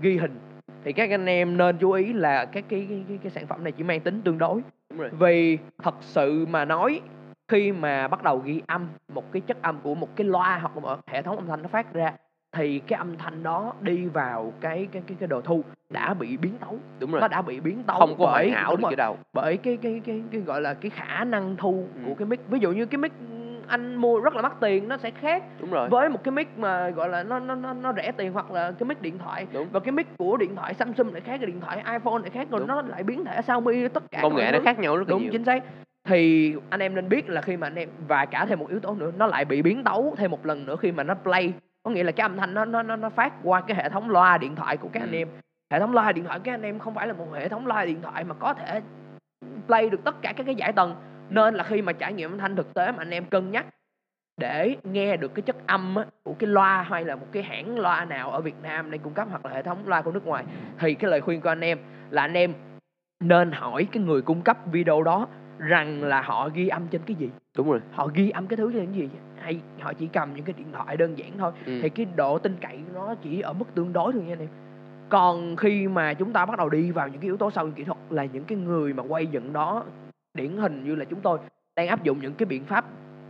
ghi 0.00 0.18
hình. 0.18 0.38
Thì 0.84 0.92
các 0.92 1.10
anh 1.10 1.26
em 1.26 1.56
nên 1.56 1.78
chú 1.78 1.92
ý 1.92 2.12
là 2.12 2.44
các 2.44 2.64
cái 2.68 2.86
cái, 2.88 3.04
cái, 3.08 3.18
cái 3.22 3.30
sản 3.30 3.46
phẩm 3.46 3.64
này 3.64 3.72
chỉ 3.72 3.84
mang 3.84 4.00
tính 4.00 4.22
tương 4.24 4.38
đối. 4.38 4.60
Đúng 4.90 4.98
rồi. 5.00 5.10
Vì 5.18 5.58
thật 5.82 5.94
sự 6.00 6.46
mà 6.46 6.64
nói 6.64 7.00
khi 7.48 7.72
mà 7.72 8.08
bắt 8.08 8.22
đầu 8.22 8.38
ghi 8.38 8.62
âm 8.66 8.88
một 9.08 9.32
cái 9.32 9.40
chất 9.40 9.62
âm 9.62 9.78
của 9.82 9.94
một 9.94 10.16
cái 10.16 10.26
loa 10.26 10.58
hoặc 10.58 10.76
là 10.76 10.80
một 10.80 11.00
hệ 11.06 11.22
thống 11.22 11.36
âm 11.36 11.46
thanh 11.46 11.62
nó 11.62 11.68
phát 11.68 11.92
ra 11.92 12.12
thì 12.56 12.78
cái 12.78 12.96
âm 12.98 13.16
thanh 13.16 13.42
đó 13.42 13.72
đi 13.80 14.06
vào 14.06 14.52
cái 14.60 14.88
cái 14.92 15.02
cái 15.06 15.16
cái 15.20 15.26
đồ 15.28 15.40
thu 15.40 15.62
đã 15.90 16.14
bị 16.14 16.36
biến 16.36 16.52
tấu. 16.60 16.78
Đúng 17.00 17.10
rồi. 17.12 17.20
Nó 17.20 17.28
đã 17.28 17.42
bị 17.42 17.60
biến 17.60 17.82
tấu 17.82 17.98
không 17.98 18.14
có 18.18 18.24
bởi 18.32 18.50
hảo 18.50 18.76
được 18.76 18.82
rồi, 18.82 18.90
cái 18.90 18.96
đâu. 18.96 19.18
bởi 19.32 19.56
cái 19.56 19.76
cái 19.82 20.00
cái 20.06 20.22
cái 20.32 20.40
gọi 20.40 20.60
là 20.60 20.74
cái 20.74 20.90
khả 20.90 21.24
năng 21.24 21.56
thu 21.56 21.84
Ừ. 21.94 22.00
của 22.06 22.14
cái 22.14 22.26
mic. 22.26 22.40
Ví 22.48 22.58
dụ 22.58 22.72
như 22.72 22.86
cái 22.86 22.98
mic 22.98 23.12
anh 23.68 23.94
mua 23.96 24.20
rất 24.20 24.34
là 24.34 24.42
mắc 24.42 24.52
tiền 24.60 24.88
nó 24.88 24.96
sẽ 24.96 25.10
khác 25.10 25.42
đúng 25.60 25.70
rồi. 25.70 25.88
với 25.88 26.08
một 26.08 26.24
cái 26.24 26.32
mic 26.32 26.58
mà 26.58 26.90
gọi 26.90 27.08
là 27.08 27.22
nó 27.22 27.38
nó 27.38 27.54
nó, 27.54 27.72
nó 27.72 27.92
rẻ 27.92 28.12
tiền 28.12 28.32
hoặc 28.32 28.50
là 28.50 28.72
cái 28.78 28.86
mic 28.88 29.02
điện 29.02 29.18
thoại. 29.18 29.46
Đúng. 29.52 29.66
Và 29.72 29.80
cái 29.80 29.92
mic 29.92 30.06
của 30.18 30.36
điện 30.36 30.56
thoại 30.56 30.74
Samsung 30.74 31.12
lại 31.12 31.20
khác 31.20 31.36
cái 31.38 31.46
điện 31.46 31.60
thoại 31.60 31.76
iPhone 31.76 32.18
lại 32.20 32.30
khác 32.30 32.48
rồi 32.50 32.60
Đúng. 32.60 32.68
nó 32.68 32.82
lại 32.82 33.02
biến 33.02 33.24
thể 33.24 33.42
Xiaomi 33.42 33.88
tất 33.88 34.10
cả 34.10 34.18
công 34.22 34.36
nghệ 34.36 34.50
nó 34.52 34.58
khác 34.64 34.78
nhau 34.78 34.96
rất 34.96 35.08
đúng 35.08 35.22
nhiều. 35.22 35.32
chính 35.32 35.44
xác. 35.44 35.62
Thì 36.08 36.54
anh 36.70 36.80
em 36.80 36.94
nên 36.94 37.08
biết 37.08 37.28
là 37.28 37.40
khi 37.40 37.56
mà 37.56 37.66
anh 37.66 37.74
em 37.74 37.88
và 38.08 38.24
cả 38.24 38.46
thêm 38.48 38.58
một 38.58 38.68
yếu 38.70 38.80
tố 38.80 38.94
nữa 38.94 39.12
nó 39.18 39.26
lại 39.26 39.44
bị 39.44 39.62
biến 39.62 39.84
tấu 39.84 40.14
thêm 40.16 40.30
một 40.30 40.46
lần 40.46 40.66
nữa 40.66 40.76
khi 40.76 40.92
mà 40.92 41.02
nó 41.02 41.14
play 41.14 41.52
có 41.86 41.92
nghĩa 41.92 42.02
là 42.04 42.12
cái 42.12 42.24
âm 42.24 42.36
thanh 42.36 42.54
nó 42.54 42.64
nó 42.64 42.82
nó, 42.82 42.96
nó 42.96 43.10
phát 43.10 43.32
qua 43.42 43.60
cái 43.60 43.76
hệ 43.76 43.88
thống 43.88 44.10
loa 44.10 44.38
điện 44.38 44.56
thoại 44.56 44.76
của 44.76 44.88
các 44.92 45.02
anh 45.02 45.12
Ừ. 45.12 45.16
em 45.16 45.28
hệ 45.72 45.80
thống 45.80 45.92
loa 45.94 46.12
điện 46.12 46.24
thoại 46.24 46.40
các 46.44 46.54
anh 46.54 46.62
em 46.62 46.78
không 46.78 46.94
phải 46.94 47.06
là 47.06 47.12
một 47.12 47.26
hệ 47.34 47.48
thống 47.48 47.66
loa 47.66 47.84
điện 47.84 48.02
thoại 48.02 48.24
mà 48.24 48.34
có 48.34 48.54
thể 48.54 48.80
play 49.66 49.90
được 49.90 50.04
tất 50.04 50.22
cả 50.22 50.32
các 50.36 50.46
cái 50.46 50.54
giải 50.54 50.72
tầng 50.72 50.94
nên 51.30 51.54
là 51.54 51.64
khi 51.64 51.82
mà 51.82 51.92
trải 51.92 52.12
nghiệm 52.12 52.30
âm 52.30 52.38
thanh 52.38 52.56
thực 52.56 52.74
tế 52.74 52.92
mà 52.92 52.98
anh 52.98 53.10
em 53.10 53.24
cân 53.24 53.50
nhắc 53.50 53.66
để 54.40 54.76
nghe 54.84 55.16
được 55.16 55.34
cái 55.34 55.42
chất 55.42 55.56
âm 55.66 55.96
á, 55.96 56.04
của 56.22 56.34
cái 56.38 56.48
loa 56.48 56.82
hay 56.82 57.04
là 57.04 57.16
một 57.16 57.26
cái 57.32 57.42
hãng 57.42 57.78
loa 57.78 58.04
nào 58.04 58.30
ở 58.30 58.40
Việt 58.40 58.54
Nam 58.62 58.90
đang 58.90 59.00
cung 59.00 59.14
cấp 59.14 59.28
hoặc 59.30 59.46
là 59.46 59.52
hệ 59.52 59.62
thống 59.62 59.78
loa 59.88 60.02
của 60.02 60.12
nước 60.12 60.26
ngoài 60.26 60.44
thì 60.78 60.94
cái 60.94 61.10
lời 61.10 61.20
khuyên 61.20 61.40
của 61.40 61.48
anh 61.48 61.60
em 61.64 61.78
là 62.10 62.22
anh 62.22 62.34
em 62.34 62.52
nên 63.20 63.52
hỏi 63.52 63.86
cái 63.92 64.02
người 64.02 64.22
cung 64.22 64.42
cấp 64.42 64.56
video 64.72 65.02
đó 65.02 65.26
rằng 65.58 66.02
là 66.02 66.22
họ 66.22 66.48
ghi 66.54 66.68
âm 66.68 66.82
trên 66.90 67.00
cái 67.06 67.14
gì 67.16 67.30
đúng 67.56 67.70
rồi 67.70 67.80
họ 67.92 68.08
ghi 68.14 68.30
âm 68.30 68.46
cái 68.46 68.56
thứ 68.56 68.72
trên 68.72 68.86
cái 68.86 68.94
gì 68.94 69.08
hay 69.40 69.60
họ 69.80 69.92
chỉ 69.92 70.06
cầm 70.06 70.34
những 70.34 70.44
cái 70.44 70.54
điện 70.58 70.66
thoại 70.72 70.96
đơn 70.96 71.18
giản 71.18 71.30
thôi 71.38 71.52
ừ. 71.66 71.78
thì 71.82 71.88
cái 71.88 72.06
độ 72.16 72.38
tin 72.38 72.56
cậy 72.60 72.78
nó 72.94 73.14
chỉ 73.14 73.40
ở 73.40 73.52
mức 73.52 73.64
tương 73.74 73.92
đối 73.92 74.12
thôi 74.12 74.22
nha 74.26 74.32
anh 74.32 74.38
em 74.40 74.48
còn 75.08 75.56
khi 75.56 75.88
mà 75.88 76.14
chúng 76.14 76.32
ta 76.32 76.46
bắt 76.46 76.58
đầu 76.58 76.68
đi 76.68 76.90
vào 76.90 77.08
những 77.08 77.20
cái 77.20 77.26
yếu 77.28 77.36
tố 77.36 77.50
sau 77.50 77.68
kỹ 77.76 77.84
thuật 77.84 77.98
là 78.10 78.24
những 78.24 78.44
cái 78.44 78.58
người 78.58 78.92
mà 78.92 79.02
quay 79.08 79.26
dựng 79.26 79.52
đó 79.52 79.84
điển 80.34 80.56
hình 80.56 80.84
như 80.84 80.94
là 80.94 81.04
chúng 81.04 81.20
tôi 81.20 81.38
đang 81.76 81.88
áp 81.88 82.02
dụng 82.02 82.18
những 82.20 82.34
cái 82.34 82.46
biện 82.46 82.64
pháp 82.64 82.84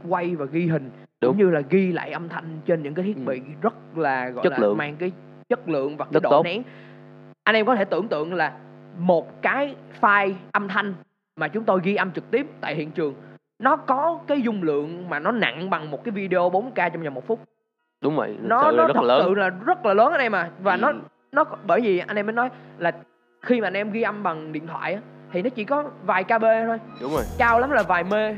quay 0.09 0.37
và 0.37 0.45
ghi 0.45 0.67
hình 0.67 0.91
Đúng. 1.21 1.31
cũng 1.33 1.39
như 1.39 1.51
là 1.51 1.61
ghi 1.71 1.93
lại 1.93 2.11
âm 2.13 2.29
thanh 2.29 2.45
trên 2.67 2.83
những 2.83 2.95
cái 2.95 3.05
thiết 3.05 3.17
Ừ. 3.17 3.23
bị 3.27 3.41
rất 3.63 3.75
là 3.99 4.29
gọi 4.29 4.43
Chất 4.45 4.53
là 4.53 4.59
lượng. 4.59 4.77
mang 4.77 4.97
cái 4.97 5.13
chất 5.49 5.69
lượng 5.69 5.97
và 5.97 6.05
cái 6.05 6.13
Rất 6.13 6.23
độ 6.23 6.31
tốt. 6.31 6.43
nén 6.45 6.63
anh 7.45 7.55
em 7.57 7.67
có 7.67 7.77
thể 7.77 7.85
tưởng 7.85 8.09
tượng 8.09 8.35
là 8.35 8.53
một 8.99 9.43
cái 9.43 9.75
file 10.01 10.33
âm 10.53 10.69
thanh 10.69 10.95
mà 11.37 11.49
chúng 11.49 11.65
tôi 11.65 11.81
ghi 11.83 11.95
âm 11.95 12.13
trực 12.13 12.31
tiếp 12.31 12.47
tại 12.61 12.75
hiện 12.75 12.91
trường 12.91 13.15
nó 13.59 13.77
có 13.77 14.19
cái 14.27 14.43
dung 14.43 14.63
lượng 14.63 15.09
mà 15.09 15.19
nó 15.19 15.31
nặng 15.33 15.71
bằng 15.71 15.91
một 15.91 16.05
cái 16.05 16.13
video 16.13 16.51
4K 16.51 16.91
trong 16.91 17.03
vòng 17.03 17.15
một 17.15 17.27
phút. 17.27 17.41
Đúng 18.03 18.17
rồi 18.17 18.37
nó 18.43 18.71
nó 18.73 18.87
rất 18.87 18.93
thật 18.95 19.03
là 19.05 19.15
lớn. 19.15 19.23
sự 19.29 19.35
là 19.35 19.49
rất 19.49 19.87
là 19.87 19.95
lớn 19.95 20.13
anh 20.13 20.21
em 20.21 20.35
à 20.35 20.51
và 20.63 20.73
Ừ. 20.75 20.79
nó 20.79 20.93
nó 21.33 21.45
bởi 21.67 21.81
vì 21.81 21.99
anh 21.99 22.17
em 22.17 22.27
mới 22.27 22.33
nói 22.33 22.51
là 22.79 22.93
khi 23.43 23.61
mà 23.61 23.67
anh 23.69 23.75
em 23.75 23.91
ghi 23.91 24.03
âm 24.03 24.23
bằng 24.23 24.53
điện 24.53 24.67
thoại 24.67 24.95
á 24.95 25.01
thì 25.33 25.43
nó 25.43 25.51
chỉ 25.51 25.65
có 25.65 25.85
vài 26.03 26.25
kb 26.25 26.43
thôi. 26.67 26.79
Đúng 27.01 27.13
rồi. 27.13 27.23
Cao 27.39 27.61
lắm 27.61 27.71
là 27.71 27.83
vài 27.83 28.05
mê 28.05 28.37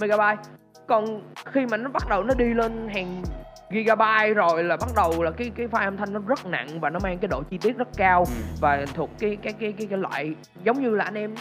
megabyte. 0.00 0.42
Còn 0.86 1.22
khi 1.44 1.66
mà 1.66 1.76
nó 1.76 1.90
bắt 1.90 2.02
đầu 2.10 2.22
nó 2.24 2.34
đi 2.38 2.54
lên 2.54 2.88
hàng 2.88 3.22
gigabyte 3.70 4.34
rồi 4.34 4.64
là 4.64 4.76
bắt 4.76 4.88
đầu 4.96 5.22
là 5.22 5.30
cái 5.30 5.50
cái 5.56 5.66
file 5.66 5.84
âm 5.84 5.96
thanh 5.96 6.12
nó 6.12 6.20
rất 6.26 6.46
nặng 6.46 6.80
và 6.80 6.90
nó 6.90 6.98
mang 7.02 7.18
cái 7.18 7.28
độ 7.28 7.42
chi 7.42 7.58
tiết 7.58 7.76
rất 7.78 7.88
cao 7.96 8.18
ừ. 8.18 8.32
và 8.60 8.84
thuộc 8.94 9.10
cái 9.18 9.36
cái 9.42 9.52
cái 9.52 9.72
cái, 9.78 9.86
cái 9.86 9.98
loại 9.98 10.34
giống 10.64 10.82
như 10.82 10.90
là 10.90 11.04
anh 11.04 11.14
em 11.14 11.34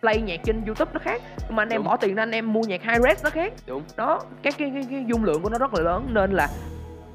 play 0.00 0.20
nhạc 0.20 0.40
trên 0.44 0.64
youtube 0.64 0.90
nó 0.94 1.00
khác. 1.02 1.22
Mà 1.50 1.62
anh 1.62 1.68
em 1.68 1.78
Đúng. 1.78 1.86
bỏ 1.86 1.96
tiền 1.96 2.14
ra 2.14 2.22
anh 2.22 2.30
em 2.30 2.52
mua 2.52 2.62
nhạc 2.62 2.82
high 2.82 3.02
res 3.08 3.24
nó 3.24 3.30
khác. 3.30 3.52
Đúng. 3.66 3.82
Đó 3.96 4.20
cái 4.42 4.52
cái 4.58 4.70
cái, 4.74 4.86
cái 4.90 5.04
dung 5.06 5.24
lượng 5.24 5.42
của 5.42 5.50
nó 5.50 5.58
rất 5.58 5.74
là 5.74 5.82
lớn 5.82 6.06
nên 6.12 6.32
là 6.32 6.48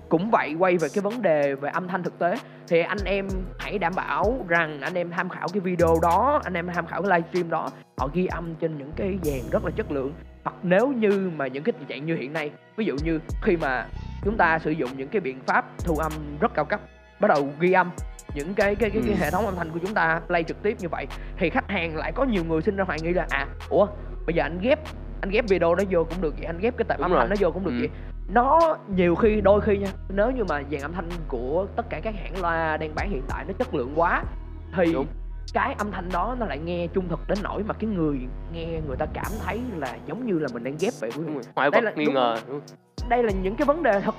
cũng 0.10 0.32
vậy 0.32 0.56
quay 0.60 0.78
về 0.78 0.88
cái 0.94 1.02
vấn 1.02 1.22
đề 1.22 1.56
về 1.56 1.70
âm 1.70 1.88
thanh 1.88 2.04
thực 2.04 2.20
tế. 2.20 2.36
Thì 2.68 2.82
anh 2.82 2.98
em 3.06 3.28
hãy 3.60 3.80
đảm 3.80 3.94
bảo 3.96 4.46
rằng 4.48 4.82
anh 4.82 4.94
em 4.94 5.12
tham 5.12 5.30
khảo 5.30 5.48
cái 5.54 5.60
video 5.60 5.96
đó 6.02 6.42
anh 6.44 6.54
em 6.54 6.68
tham 6.74 6.88
khảo 6.88 7.02
cái 7.02 7.12
livestream 7.20 7.50
đó. 7.50 7.70
Họ 7.98 8.10
ghi 8.14 8.26
âm 8.26 8.56
trên 8.56 8.78
những 8.78 8.92
cái 8.96 9.20
dàn 9.24 9.42
rất 9.52 9.66
là 9.66 9.72
chất 9.76 9.92
lượng. 9.92 10.14
Hoặc 10.44 10.56
nếu 10.64 10.88
như 10.88 11.32
mà 11.36 11.48
những 11.48 11.64
cái 11.64 11.74
tình 11.74 11.88
trạng 11.88 12.06
như 12.06 12.16
hiện 12.16 12.34
nay 12.34 12.52
ví 12.76 12.86
dụ 12.86 12.96
như 13.04 13.20
khi 13.42 13.58
mà 13.58 13.88
chúng 14.26 14.38
ta 14.38 14.60
sử 14.60 14.72
dụng 14.72 14.90
những 14.98 15.08
cái 15.08 15.22
biện 15.22 15.40
pháp 15.46 15.66
thu 15.78 15.96
âm 15.96 16.12
rất 16.40 16.54
cao 16.54 16.66
cấp 16.66 16.82
bắt 17.20 17.28
đầu 17.28 17.50
ghi 17.60 17.72
âm 17.72 17.92
những 18.36 18.54
cái 18.54 18.76
cái 18.76 18.90
cái, 18.90 19.02
cái 19.06 19.14
Ừ. 19.14 19.20
hệ 19.20 19.32
thống 19.32 19.46
âm 19.46 19.56
thanh 19.56 19.70
của 19.70 19.80
chúng 19.82 19.94
ta 19.94 20.22
play 20.28 20.44
trực 20.44 20.64
tiếp 20.64 20.78
như 20.80 20.88
vậy 20.90 21.08
thì 21.38 21.50
khách 21.50 21.70
hàng 21.70 21.96
lại 21.96 22.12
có 22.16 22.24
nhiều 22.24 22.44
người 22.44 22.62
sinh 22.62 22.76
ra 22.76 22.84
hoài 22.84 23.00
nghi 23.02 23.14
là 23.14 23.28
à 23.30 23.48
ủa 23.70 23.88
bây 24.26 24.36
giờ 24.36 24.44
anh 24.44 24.60
ghép 24.62 24.80
anh 25.22 25.30
ghép 25.30 25.46
video 25.50 25.76
nó 25.76 25.84
vô 25.90 26.04
cũng 26.04 26.22
được 26.22 26.34
vậy 26.38 26.46
anh 26.46 26.58
ghép 26.60 26.78
cái 26.78 26.86
tệp 26.90 27.00
âm 27.00 27.12
thanh 27.12 27.30
nó 27.30 27.36
vô 27.40 27.52
cũng 27.52 27.64
được 27.66 27.72
Ừ. 27.72 27.78
vậy 27.80 27.90
nó 28.34 28.78
nhiều 28.96 29.16
khi 29.16 29.42
đôi 29.42 29.62
khi 29.62 29.78
nha 29.78 29.88
nếu 30.10 30.32
như 30.32 30.44
mà 30.44 30.62
dàn 30.72 30.82
âm 30.82 30.94
thanh 30.94 31.10
của 31.28 31.68
tất 31.76 31.86
cả 31.90 32.00
các 32.04 32.14
hãng 32.24 32.42
loa 32.42 32.78
đang 32.78 32.96
bán 32.96 33.10
hiện 33.10 33.22
tại 33.30 33.46
nó 33.48 33.54
chất 33.60 33.76
lượng 33.76 33.92
quá 33.96 34.24
thì 34.76 34.94
Đúng. 34.94 35.06
cái 35.54 35.76
âm 35.78 35.92
thanh 35.92 36.10
đó 36.14 36.36
nó 36.40 36.46
lại 36.46 36.58
nghe 36.60 36.88
trung 36.94 37.10
thực 37.10 37.20
đến 37.28 37.38
nỗi 37.44 37.64
mà 37.64 37.74
cái 37.74 37.90
người 37.90 38.18
nghe 38.54 38.66
người 38.88 38.98
ta 38.98 39.06
cảm 39.14 39.32
thấy 39.46 39.62
là 39.78 39.98
giống 40.06 40.26
như 40.26 40.40
là 40.40 40.48
mình 40.54 40.64
đang 40.64 40.76
ghép 40.80 40.94
vậy 41.02 41.12
quý 41.18 41.24
vị 41.24 41.34
Đây 41.56 41.70
vật 41.82 41.98
nghi 41.98 42.06
ngờ 42.06 42.36
đây 43.10 43.24
là 43.24 43.32
những 43.44 43.56
cái 43.56 43.66
vấn 43.66 43.84
đề 43.84 44.02
thật 44.02 44.16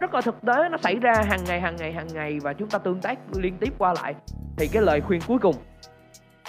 rất 0.00 0.14
là 0.14 0.20
thực 0.20 0.42
tế, 0.46 0.68
nó 0.70 0.78
xảy 0.78 0.96
ra 0.96 1.12
hàng 1.28 1.44
ngày 1.44 1.60
hàng 1.60 1.76
ngày 1.76 1.92
hàng 1.92 2.08
ngày 2.14 2.38
và 2.42 2.52
chúng 2.52 2.68
ta 2.68 2.78
tương 2.78 3.00
tác 3.00 3.18
liên 3.36 3.56
tiếp 3.60 3.74
qua 3.78 3.94
lại. 4.02 4.14
Thì 4.56 4.68
cái 4.72 4.82
lời 4.82 5.00
khuyên 5.00 5.20
cuối 5.26 5.38
cùng 5.38 5.56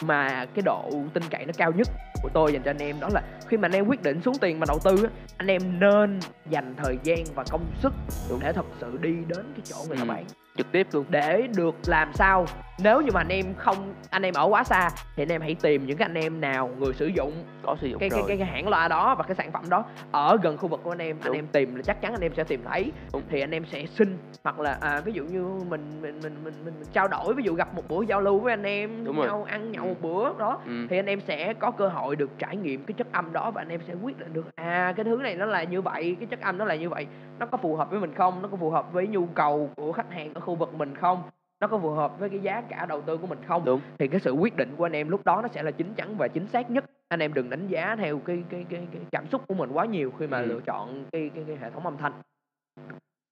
mà 0.01 0.45
cái 0.55 0.61
độ 0.65 0.89
tin 1.13 1.23
cậy 1.29 1.45
nó 1.45 1.53
cao 1.57 1.71
nhất 1.71 1.87
của 2.23 2.29
tôi 2.33 2.53
dành 2.53 2.61
cho 2.63 2.71
anh 2.71 2.77
em 2.77 2.99
đó 2.99 3.09
là 3.13 3.21
khi 3.49 3.57
mà 3.57 3.65
anh 3.65 3.71
em 3.75 3.87
quyết 3.87 4.03
định 4.03 4.21
xuống 4.21 4.35
tiền 4.41 4.59
mà 4.59 4.65
đầu 4.67 4.79
tư 4.83 5.03
á 5.03 5.09
anh 5.37 5.47
em 5.47 5.61
nên 5.79 6.19
dành 6.49 6.73
thời 6.77 6.97
gian 7.03 7.17
và 7.35 7.43
công 7.51 7.61
sức 7.81 7.93
để 8.41 8.53
thật 8.53 8.65
sự 8.81 8.97
đi 9.01 9.15
đến 9.27 9.45
cái 9.55 9.61
chỗ 9.63 9.75
người 9.87 9.97
ta 9.97 10.03
Ừ. 10.03 10.07
bán 10.07 10.23
trực 10.57 10.71
tiếp 10.71 10.87
luôn 10.91 11.05
để 11.09 11.47
được 11.55 11.75
làm 11.87 12.11
sao 12.13 12.45
nếu 12.79 13.01
như 13.01 13.11
mà 13.13 13.21
anh 13.21 13.27
em 13.29 13.45
không 13.57 13.93
anh 14.09 14.21
em 14.21 14.33
ở 14.33 14.45
quá 14.49 14.63
xa 14.63 14.89
thì 15.15 15.23
anh 15.23 15.31
em 15.31 15.41
hãy 15.41 15.55
tìm 15.61 15.85
những 15.85 15.97
cái 15.97 16.05
anh 16.05 16.13
em 16.17 16.41
nào 16.41 16.69
người 16.79 16.93
sử 16.93 17.07
dụng 17.07 17.31
có 17.63 17.75
sử 17.81 17.87
dụng 17.87 17.99
cái, 17.99 18.09
cái 18.09 18.19
rồi 18.19 18.27
cái 18.27 18.37
cái 18.37 18.47
hãng 18.47 18.67
loa 18.69 18.87
đó 18.87 19.15
và 19.15 19.23
cái 19.23 19.35
sản 19.35 19.51
phẩm 19.51 19.69
đó 19.69 19.83
ở 20.11 20.37
gần 20.43 20.57
khu 20.57 20.67
vực 20.67 20.79
của 20.83 20.91
anh 20.91 20.97
em 21.01 21.17
anh 21.21 21.25
Đúng. 21.25 21.35
em 21.35 21.47
tìm 21.47 21.75
là 21.75 21.81
chắc 21.81 22.01
chắn 22.01 22.11
anh 22.13 22.21
em 22.21 22.31
sẽ 22.37 22.43
tìm 22.43 22.61
thấy 22.69 22.91
Đúng. 23.13 23.21
thì 23.29 23.41
anh 23.41 23.51
em 23.51 23.65
sẽ 23.71 23.85
xin 23.85 24.17
hoặc 24.43 24.59
là 24.59 24.77
à, 24.81 25.01
ví 25.05 25.11
dụ 25.11 25.23
như 25.23 25.43
mình 25.69 26.01
mình 26.01 26.19
mình 26.23 26.33
mình, 26.43 26.53
mình, 26.65 26.65
mình 26.65 26.73
trao 26.93 27.07
đổi 27.07 27.33
ví 27.33 27.43
dụ 27.43 27.53
gặp 27.53 27.73
một 27.75 27.83
buổi 27.87 28.07
giao 28.07 28.21
lưu 28.21 28.39
với 28.39 28.53
anh 28.53 28.63
em 28.63 29.05
Đúng 29.05 29.17
rồi. 29.17 29.27
nhau 29.27 29.45
ăn 29.49 29.71
nhậu 29.71 29.83
Ừ. 29.85 29.87
một 29.89 30.01
bữa 30.01 30.39
đó 30.39 30.59
ừ. 30.65 30.71
thì 30.89 30.99
anh 30.99 31.05
em 31.05 31.19
sẽ 31.27 31.53
có 31.53 31.71
cơ 31.71 31.87
hội 31.87 32.15
được 32.15 32.29
trải 32.39 32.55
nghiệm 32.57 32.83
cái 32.83 32.93
chất 32.97 33.07
âm 33.11 33.33
đó 33.33 33.38
và 33.53 33.61
anh 33.61 33.69
em 33.69 33.81
sẽ 33.87 33.93
quyết 33.93 34.19
định 34.19 34.33
được 34.33 34.45
à 34.55 34.93
cái 34.97 35.03
thứ 35.03 35.19
này 35.23 35.35
nó 35.35 35.45
là 35.45 35.63
như 35.63 35.81
vậy 35.81 36.15
cái 36.19 36.25
chất 36.25 36.41
âm 36.41 36.57
nó 36.57 36.65
là 36.65 36.75
như 36.75 36.89
vậy 36.89 37.07
nó 37.39 37.45
có 37.45 37.57
phù 37.57 37.75
hợp 37.75 37.91
với 37.91 37.99
mình 37.99 38.13
không? 38.13 38.41
Nó 38.41 38.47
có 38.47 38.57
phù 38.57 38.69
hợp 38.69 38.93
với 38.93 39.07
nhu 39.07 39.25
cầu 39.25 39.69
của 39.75 39.91
khách 39.91 40.11
hàng 40.11 40.33
ở 40.33 40.41
khu 40.41 40.55
vực 40.55 40.73
mình 40.73 40.95
không? 40.95 41.23
Nó 41.61 41.67
có 41.67 41.77
phù 41.77 41.89
hợp 41.89 42.19
với 42.19 42.29
cái 42.29 42.39
giá 42.39 42.61
cả 42.61 42.85
đầu 42.89 43.01
tư 43.01 43.17
của 43.17 43.27
mình 43.27 43.39
không? 43.47 43.65
Đúng. 43.65 43.81
Thì 43.99 44.07
cái 44.07 44.19
sự 44.19 44.31
quyết 44.31 44.55
định 44.57 44.75
của 44.77 44.85
anh 44.85 44.95
em 44.95 45.09
lúc 45.09 45.25
đó 45.25 45.41
nó 45.41 45.47
sẽ 45.47 45.63
là 45.63 45.71
chính 45.71 45.93
chắn 45.93 46.15
và 46.17 46.27
chính 46.27 46.47
xác 46.47 46.71
nhất. 46.71 46.85
Anh 47.07 47.19
em 47.19 47.33
đừng 47.33 47.49
đánh 47.49 47.67
giá 47.67 47.95
theo 47.95 48.19
cái 48.19 48.43
cái 48.49 48.65
cái, 48.69 48.87
cái 48.91 49.01
cảm 49.11 49.27
xúc 49.27 49.41
của 49.47 49.53
mình 49.53 49.69
quá 49.73 49.85
nhiều 49.85 50.13
khi 50.19 50.27
mà 50.27 50.39
Ừ. 50.39 50.45
lựa 50.45 50.59
chọn 50.65 51.05
cái, 51.11 51.31
cái 51.35 51.43
cái 51.47 51.57
hệ 51.61 51.69
thống 51.69 51.83
âm 51.85 51.97
thanh. 51.97 52.11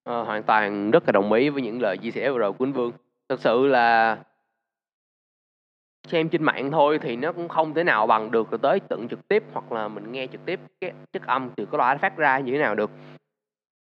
Ờ, 0.04 0.24
hoàn 0.24 0.44
toàn 0.44 0.92
rất 0.92 1.04
là 1.06 1.12
đồng 1.12 1.34
ý 1.34 1.50
với 1.50 1.62
những 1.62 1.82
lời 1.82 1.98
chia 1.98 2.12
sẻ 2.12 2.32
vừa 2.32 2.38
rồi 2.38 2.54
của 2.54 2.66
anh 2.66 2.74
Vương. 2.74 2.92
Thực 3.30 3.40
sự 3.40 3.68
là 3.68 4.18
xem 6.08 6.30
trên 6.30 6.44
mạng 6.44 6.72
thôi 6.72 7.00
thì 7.02 7.16
nó 7.16 7.32
cũng 7.32 7.48
không 7.48 7.74
thể 7.74 7.84
nào 7.84 8.08
bằng 8.08 8.32
được 8.32 8.52
rồi 8.52 8.60
tới 8.62 8.80
tận 8.90 9.08
trực 9.08 9.28
tiếp 9.28 9.44
hoặc 9.54 9.72
là 9.72 9.88
mình 9.88 10.12
nghe 10.12 10.28
trực 10.28 10.46
tiếp 10.46 10.60
cái 10.82 10.92
chất 11.14 11.28
âm 11.28 11.50
từ 11.56 11.66
cái 11.66 11.78
loa 11.78 11.98
phát 11.98 12.18
ra 12.18 12.40
như 12.40 12.54
thế 12.54 12.60
nào 12.60 12.76
được. 12.76 12.92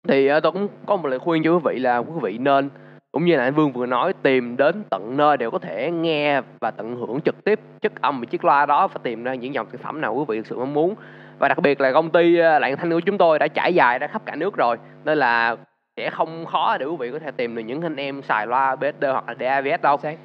Thì 0.07 0.27
ờ, 0.27 0.39
tôi 0.39 0.51
cũng 0.51 0.67
có 0.85 0.95
một 0.95 1.07
lời 1.07 1.19
khuyên 1.19 1.43
cho 1.43 1.53
quý 1.53 1.59
vị 1.63 1.79
là 1.79 1.97
quý 1.97 2.13
vị 2.21 2.37
nên, 2.37 2.69
cũng 3.11 3.25
như 3.25 3.35
là 3.35 3.43
anh 3.43 3.53
Vương 3.53 3.71
vừa 3.71 3.85
nói, 3.85 4.13
tìm 4.13 4.57
đến 4.57 4.83
tận 4.89 5.17
nơi 5.17 5.37
đều 5.37 5.51
có 5.51 5.59
thể 5.59 5.91
nghe 5.91 6.41
và 6.59 6.71
tận 6.71 6.95
hưởng 6.95 7.21
trực 7.21 7.43
tiếp 7.43 7.59
chất 7.81 8.01
âm 8.01 8.19
của 8.19 8.25
chiếc 8.25 8.45
loa 8.45 8.65
đó 8.65 8.87
và 8.87 8.99
tìm 9.03 9.23
ra 9.23 9.33
những 9.33 9.53
dòng 9.53 9.67
sản 9.71 9.81
phẩm 9.83 10.01
nào 10.01 10.15
quý 10.15 10.25
vị 10.27 10.37
thực 10.37 10.47
sự 10.47 10.57
mong 10.59 10.73
muốn. 10.73 10.95
Và 11.39 11.47
đặc 11.47 11.57
biệt 11.61 11.81
là 11.81 11.91
công 11.91 12.09
ty 12.09 12.37
ờ, 12.37 12.59
Lạng 12.59 12.77
Thanh 12.77 12.91
của 12.91 12.99
chúng 12.99 13.17
tôi 13.17 13.39
đã 13.39 13.47
trải 13.47 13.73
dài 13.73 13.99
ra 13.99 14.07
khắp 14.07 14.21
cả 14.25 14.35
nước 14.35 14.57
rồi, 14.57 14.77
nên 15.05 15.17
là 15.17 15.55
sẽ 15.97 16.09
không 16.09 16.45
khó 16.45 16.77
để 16.77 16.85
quý 16.85 16.95
vị 16.99 17.11
có 17.11 17.19
thể 17.19 17.31
tìm 17.31 17.55
được 17.55 17.61
những 17.61 17.81
anh 17.81 17.95
em 17.95 18.21
xài 18.21 18.47
loa 18.47 18.75
BSD 18.75 19.05
hoặc 19.05 19.23
là 19.27 19.35
DAVS 19.39 19.81
đâu. 19.81 19.97
Sáng 19.97 20.17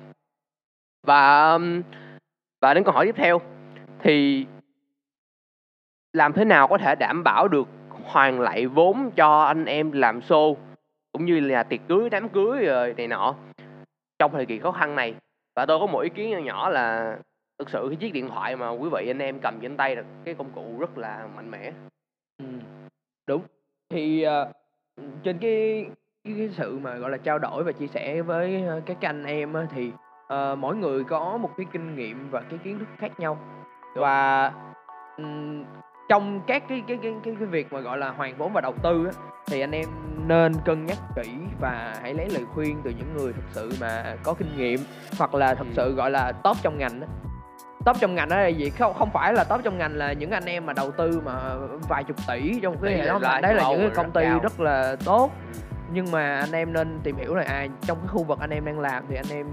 và 1.07 1.53
um, 1.53 1.83
và 2.61 2.75
đến 2.75 2.85
câu 2.85 2.95
hỏi 2.95 3.07
tiếp 3.07 3.15
theo 3.17 3.41
thì 3.99 4.47
làm 6.13 6.33
thế 6.33 6.45
nào 6.45 6.69
có 6.69 6.79
thể 6.79 6.95
đảm 6.95 7.25
bảo 7.25 7.49
được 7.49 7.69
hoàn 8.05 8.41
lại 8.41 8.67
vốn 8.67 9.11
cho 9.17 9.43
anh 9.43 9.65
em 9.65 9.93
làm 9.93 10.21
show 10.21 10.57
cũng 11.13 11.25
như 11.25 11.41
là 11.41 11.63
tiệc 11.63 11.81
cưới 11.89 12.11
đám 12.11 12.29
cưới 12.29 12.65
rồi 12.65 12.95
này 12.97 13.09
nọ 13.09 13.35
trong 14.19 14.33
thời 14.33 14.47
kỳ 14.47 14.59
khó 14.59 14.73
khăn 14.73 14.95
này 14.95 15.15
và 15.57 15.67
tôi 15.67 15.79
có 15.79 15.87
một 15.87 16.01
ý 16.01 16.09
kiến 16.09 16.31
nhỏ 16.31 16.39
nhỏ 16.39 16.69
là 16.69 17.17
thực 17.59 17.71
sự 17.71 17.87
cái 17.89 17.97
chiếc 17.97 18.13
điện 18.13 18.29
thoại 18.29 18.57
mà 18.57 18.71
quý 18.71 18.89
vị 18.93 19.11
anh 19.11 19.19
em 19.19 19.41
cầm 19.41 19.61
trên 19.61 19.77
tay 19.77 19.97
là 19.97 20.03
cái 20.25 20.35
công 20.35 20.51
cụ 20.55 20.77
rất 20.79 20.99
là 20.99 21.29
mạnh 21.37 21.51
mẽ 21.51 21.73
ừ. 22.39 22.45
đúng 23.27 23.43
thì 23.89 24.27
uh, 24.27 24.57
trên 25.23 25.39
cái, 25.39 25.87
cái 26.25 26.49
sự 26.53 26.79
mà 26.79 26.95
gọi 26.95 27.11
là 27.11 27.17
trao 27.17 27.39
đổi 27.39 27.65
và 27.65 27.73
chia 27.73 27.87
sẻ 27.87 28.23
với 28.23 28.63
ờ, 28.67 28.81
các 28.87 28.97
anh 29.01 29.25
em 29.25 29.53
á, 29.55 29.67
thì 29.75 29.91
ờ, 30.27 30.57
mỗi 30.59 30.77
người 30.77 31.05
có 31.05 31.37
một 31.37 31.51
cái 31.57 31.67
kinh 31.73 31.97
nghiệm 31.97 32.31
và 32.31 32.41
cái 32.41 32.59
kiến 32.65 32.79
thức 32.79 32.89
khác 32.99 33.21
nhau. 33.21 33.39
Và 33.95 34.53
ừm, 35.17 35.65
trong 36.09 36.41
các 36.47 36.63
cái 36.69 36.83
cái 36.89 36.99
cái 37.03 37.15
cái 37.25 37.35
cái 37.39 37.47
việc 37.49 37.73
mà 37.73 37.81
gọi 37.81 37.99
là 37.99 38.11
hoàn 38.11 38.37
vốn 38.37 38.53
và 38.53 38.61
đầu 38.61 38.75
tư 38.83 39.07
á, 39.07 39.13
thì 39.47 39.61
anh 39.61 39.71
em 39.71 39.87
nên 40.27 40.53
cân 40.65 40.87
nhắc 40.87 40.99
kỹ 41.17 41.31
và 41.61 41.95
hãy 42.03 42.15
lấy 42.15 42.29
lời 42.31 42.45
khuyên 42.55 42.81
từ 42.85 42.91
những 42.91 43.17
người 43.17 43.33
thực 43.33 43.45
sự 43.51 43.73
mà 43.81 44.17
có 44.23 44.35
kinh 44.35 44.57
nghiệm 44.57 44.81
hoặc 45.19 45.35
là 45.35 45.55
thật 45.55 45.67
sự 45.73 45.95
gọi 45.95 46.11
là 46.11 46.33
top 46.33 46.57
trong 46.63 46.79
ngành 46.79 47.01
á. 47.01 47.07
Top 47.85 47.97
trong 48.01 48.15
ngành 48.15 48.29
đó 48.29 48.37
là 48.37 48.47
gì? 48.47 48.71
Không 48.71 48.95
không 48.95 49.11
phải 49.11 49.33
là 49.33 49.45
top 49.45 49.61
trong 49.65 49.79
ngành 49.79 49.93
là 49.97 50.13
những 50.13 50.31
anh 50.31 50.45
em 50.45 50.67
mà 50.67 50.73
đầu 50.73 50.91
tư 50.91 51.21
mà 51.25 51.55
vài 51.89 52.05
chục 52.05 52.17
tỷ 52.29 52.61
trong 52.61 52.77
cái 52.83 52.97
là 52.97 53.19
ngành 53.19 53.43
đấy 53.43 53.55
là 53.55 53.71
những 53.71 53.81
cái 53.81 53.91
công 53.91 54.11
ty 54.11 54.23
cao. 54.23 54.41
rất 54.43 54.61
là 54.61 54.97
tốt. 55.05 55.31
Nhưng 55.93 56.11
mà 56.13 56.41
anh 56.41 56.53
em 56.53 56.73
nên 56.73 57.01
tìm 57.03 57.17
hiểu 57.17 57.35
là 57.35 57.45
à 57.47 57.67
trong 57.83 57.99
cái 57.99 58.09
khu 58.09 58.25
vực 58.25 58.39
anh 58.41 58.51
em 58.51 58.65
đang 58.65 58.81
làm 58.81 59.05
thì 59.09 59.17
anh 59.17 59.31
em 59.31 59.47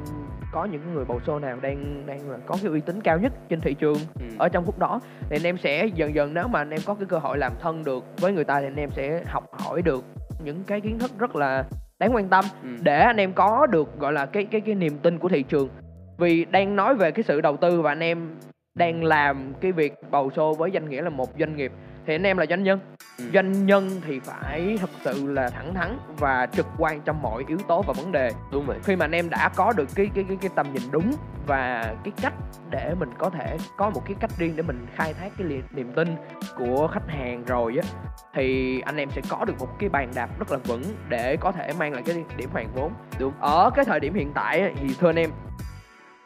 có 0.54 0.66
những 0.66 0.94
người 0.94 1.06
bầu 1.06 1.20
show 1.26 1.40
nào 1.40 1.58
đang 1.62 2.04
đang 2.06 2.30
là 2.32 2.38
có 2.46 2.56
cái 2.64 2.72
uy 2.72 2.82
tín 2.82 3.02
cao 3.02 3.18
nhất 3.20 3.34
trên 3.50 3.62
thị 3.62 3.74
trường 3.74 3.98
Ừ. 4.20 4.26
ở 4.40 4.50
trong 4.50 4.66
khúc 4.66 4.80
đó 4.80 5.00
thì 5.30 5.36
anh 5.36 5.44
em 5.44 5.58
sẽ 5.58 5.86
dần 5.96 6.16
dần 6.16 6.34
nếu 6.34 6.48
mà 6.48 6.60
anh 6.60 6.70
em 6.70 6.80
có 6.86 6.94
cái 6.94 7.06
cơ 7.06 7.18
hội 7.18 7.38
làm 7.38 7.52
thân 7.62 7.84
được 7.84 8.04
với 8.22 8.34
người 8.34 8.44
ta 8.44 8.60
thì 8.60 8.68
anh 8.68 8.76
em 8.76 8.90
sẽ 8.92 9.24
học 9.28 9.44
hỏi 9.60 9.82
được 9.82 10.04
những 10.44 10.64
cái 10.68 10.82
kiến 10.82 11.00
thức 11.00 11.12
rất 11.20 11.36
là 11.36 11.66
đáng 12.00 12.16
quan 12.16 12.30
tâm 12.30 12.46
Ừ. 12.64 12.70
để 12.82 13.00
anh 13.00 13.18
em 13.18 13.34
có 13.34 13.68
được 13.68 14.00
gọi 14.00 14.14
là 14.14 14.26
cái 14.26 14.46
cái 14.46 14.62
cái 14.62 14.76
niềm 14.76 14.98
tin 14.98 15.18
của 15.20 15.30
thị 15.30 15.44
trường 15.44 15.70
vì 16.18 16.46
đang 16.46 16.76
nói 16.76 16.96
về 16.96 17.12
cái 17.12 17.24
sự 17.24 17.42
đầu 17.42 17.58
tư 17.58 17.82
và 17.82 17.92
anh 17.92 18.00
em 18.04 18.36
đang 18.76 19.04
làm 19.04 19.54
cái 19.62 19.72
việc 19.72 19.94
bầu 20.12 20.30
show 20.36 20.54
với 20.54 20.72
danh 20.72 20.90
nghĩa 20.90 21.02
là 21.02 21.10
một 21.10 21.30
doanh 21.40 21.56
nghiệp 21.56 21.72
thì 22.06 22.16
anh 22.16 22.24
em 22.24 22.38
là 22.38 22.46
doanh 22.46 22.64
nhân. 22.64 22.80
Ừ. 23.18 23.24
doanh 23.34 23.66
nhân 23.66 23.90
thì 24.06 24.20
phải 24.20 24.78
thật 24.82 24.90
sự 25.04 25.34
là 25.34 25.50
thẳng 25.50 25.74
thắn 25.74 25.98
và 26.20 26.48
trực 26.52 26.66
quan 26.78 27.02
trong 27.02 27.22
mọi 27.22 27.44
yếu 27.48 27.58
tố 27.68 27.82
và 27.82 27.94
vấn 27.94 28.12
đề. 28.12 28.32
Đúng 28.52 28.66
vậy. 28.66 28.78
Khi 28.84 28.96
mà 28.96 29.06
anh 29.06 29.12
em 29.12 29.30
đã 29.30 29.50
có 29.56 29.74
được 29.74 29.90
cái 29.96 30.10
cái 30.16 30.26
cái 30.28 30.38
cái 30.42 30.52
tầm 30.56 30.74
nhìn 30.74 30.84
đúng 30.92 31.14
và 31.48 31.96
cái 32.04 32.14
cách 32.22 32.34
để 32.70 32.96
mình 33.00 33.10
có 33.18 33.30
thể 33.30 33.58
có 33.78 33.90
một 33.90 34.02
cái 34.06 34.16
cách 34.20 34.32
riêng 34.38 34.54
để 34.56 34.64
mình 34.64 34.86
khai 34.96 35.14
thác 35.14 35.32
cái 35.38 35.48
niềm 35.72 35.92
tin 35.96 36.16
của 36.58 36.88
khách 36.88 37.10
hàng 37.10 37.44
rồi 37.46 37.78
á 37.82 37.90
thì 38.34 38.80
anh 38.82 38.98
em 38.98 39.10
sẽ 39.12 39.22
có 39.30 39.46
được 39.46 39.54
một 39.60 39.80
cái 39.80 39.90
bàn 39.90 40.12
đạp 40.16 40.40
rất 40.40 40.52
là 40.52 40.58
vững 40.58 40.84
để 41.10 41.38
có 41.38 41.52
thể 41.52 41.74
mang 41.80 41.94
lại 41.94 42.04
cái 42.06 42.24
điểm 42.38 42.50
hoàn 42.54 42.68
vốn. 42.76 42.92
Đúng. 43.20 43.34
ở 43.40 43.70
cái 43.76 43.86
thời 43.86 44.00
điểm 44.00 44.14
hiện 44.14 44.32
tại 44.36 44.74
thì 44.82 44.96
thưa 45.00 45.10
anh 45.10 45.20
em 45.20 45.30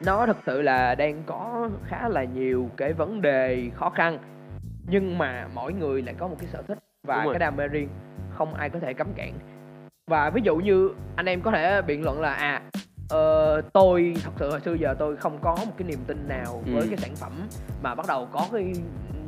nó 0.05 0.25
thực 0.25 0.37
sự 0.45 0.61
là 0.61 0.95
đang 0.95 1.23
có 1.25 1.69
khá 1.87 2.09
là 2.09 2.23
nhiều 2.23 2.69
cái 2.77 2.93
vấn 2.93 3.21
đề 3.21 3.69
khó 3.75 3.89
khăn 3.89 4.17
nhưng 4.87 5.17
mà 5.17 5.47
mỗi 5.55 5.73
người 5.73 6.01
lại 6.01 6.15
có 6.17 6.27
một 6.27 6.35
cái 6.39 6.47
sở 6.53 6.61
thích 6.67 6.77
và 7.07 7.25
cái 7.31 7.39
đam 7.39 7.55
mê 7.55 7.67
riêng 7.67 7.89
không 8.37 8.53
ai 8.53 8.69
có 8.69 8.79
thể 8.79 8.93
cấm 8.93 9.07
cản. 9.15 9.33
Và 10.07 10.29
ví 10.29 10.41
dụ 10.43 10.55
như 10.55 10.89
anh 11.15 11.25
em 11.25 11.41
có 11.41 11.51
thể 11.51 11.81
biện 11.81 12.03
luận 12.03 12.21
là 12.21 12.33
à 12.33 12.61
ờ, 13.09 13.61
tôi 13.73 14.15
thật 14.23 14.31
sự 14.39 14.49
hồi 14.51 14.59
xưa 14.59 14.73
giờ 14.73 14.95
tôi 14.99 15.15
không 15.15 15.39
có 15.41 15.55
một 15.65 15.71
cái 15.77 15.87
niềm 15.87 15.99
tin 16.07 16.27
nào 16.27 16.61
Ừ. 16.65 16.71
với 16.73 16.87
cái 16.87 16.97
sản 16.97 17.15
phẩm 17.15 17.31
mà 17.83 17.95
bắt 17.95 18.05
đầu 18.07 18.27
có 18.31 18.47
cái 18.51 18.73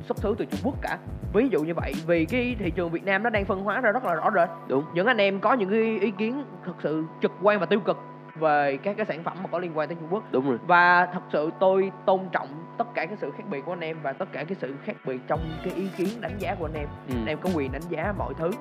xuất 0.08 0.18
xứ 0.18 0.36
từ 0.38 0.46
Trung 0.46 0.60
Quốc 0.64 0.76
cả. 0.82 0.98
Ví 1.34 1.50
dụ 1.52 1.62
như 1.64 1.74
vậy 1.74 1.94
vì 2.08 2.26
cái 2.26 2.56
thị 2.60 2.72
trường 2.72 2.90
Việt 2.92 3.06
Nam 3.06 3.24
nó 3.24 3.30
đang 3.30 3.46
phân 3.46 3.64
hóa 3.64 3.82
ra 3.82 3.92
rất 3.92 4.06
là 4.06 4.16
rõ 4.16 4.32
rệt. 4.36 4.50
Đúng. 4.68 4.84
Những 4.94 5.08
anh 5.08 5.18
em 5.18 5.40
có 5.40 5.54
những 5.54 5.70
cái 5.70 6.00
ý 6.02 6.12
kiến 6.12 6.44
thật 6.66 6.74
sự 6.84 7.04
trực 7.22 7.32
quan 7.42 7.60
và 7.60 7.66
tiêu 7.66 7.80
cực 7.80 7.98
về 8.40 8.78
các 8.84 8.98
cái 8.98 9.06
sản 9.06 9.24
phẩm 9.24 9.38
mà 9.44 9.50
có 9.52 9.60
liên 9.60 9.78
quan 9.78 9.90
tới 9.90 9.96
Trung 9.96 10.14
Quốc 10.14 10.24
đúng 10.32 10.50
rồi 10.50 10.58
và 10.68 11.06
thật 11.14 11.22
sự 11.34 11.50
tôi 11.60 11.92
tôn 12.06 12.20
trọng 12.32 12.48
tất 12.78 12.86
cả 12.94 13.06
cái 13.06 13.18
sự 13.22 13.32
khác 13.38 13.44
biệt 13.50 13.62
của 13.66 13.74
anh 13.74 13.80
em 13.80 13.98
và 14.04 14.14
tất 14.14 14.26
cả 14.32 14.44
cái 14.44 14.58
sự 14.62 14.76
khác 14.86 14.96
biệt 15.06 15.20
trong 15.28 15.40
cái 15.64 15.74
ý 15.74 15.88
kiến 15.98 16.08
đánh 16.22 16.36
giá 16.40 16.56
của 16.60 16.66
anh 16.66 16.74
em 16.74 16.88
ừ. 17.08 17.14
anh 17.16 17.26
em 17.26 17.38
có 17.42 17.50
quyền 17.56 17.72
đánh 17.72 17.82
giá 17.90 18.14
mọi 18.18 18.34
thứ 18.34 18.52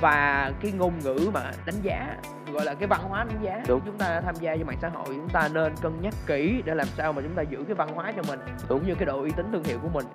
và 0.00 0.50
cái 0.60 0.72
ngôn 0.72 0.92
ngữ 0.98 1.30
mà 1.34 1.52
đánh 1.66 1.82
giá 1.82 2.16
gọi 2.52 2.64
là 2.64 2.74
cái 2.74 2.88
văn 2.88 3.00
hóa 3.08 3.24
đánh 3.24 3.42
giá 3.42 3.62
Đúng. 3.68 3.80
chúng 3.86 3.98
ta 3.98 4.20
tham 4.20 4.34
gia 4.40 4.54
với 4.54 4.64
mạng 4.64 4.78
xã 4.82 4.88
hội 4.88 5.06
chúng 5.06 5.28
ta 5.28 5.48
nên 5.52 5.72
cân 5.82 5.92
nhắc 6.00 6.14
kỹ 6.26 6.62
để 6.64 6.74
làm 6.74 6.86
sao 6.86 7.12
mà 7.12 7.22
chúng 7.22 7.34
ta 7.34 7.42
giữ 7.42 7.64
cái 7.66 7.74
văn 7.74 7.88
hóa 7.94 8.12
cho 8.16 8.22
mình 8.28 8.40
Đúng. 8.46 8.68
cũng 8.68 8.86
như 8.88 8.94
cái 8.94 9.06
độ 9.06 9.20
uy 9.20 9.30
tín 9.30 9.46
thương 9.52 9.64
hiệu 9.64 9.78
của 9.82 9.88
mình 9.88 10.06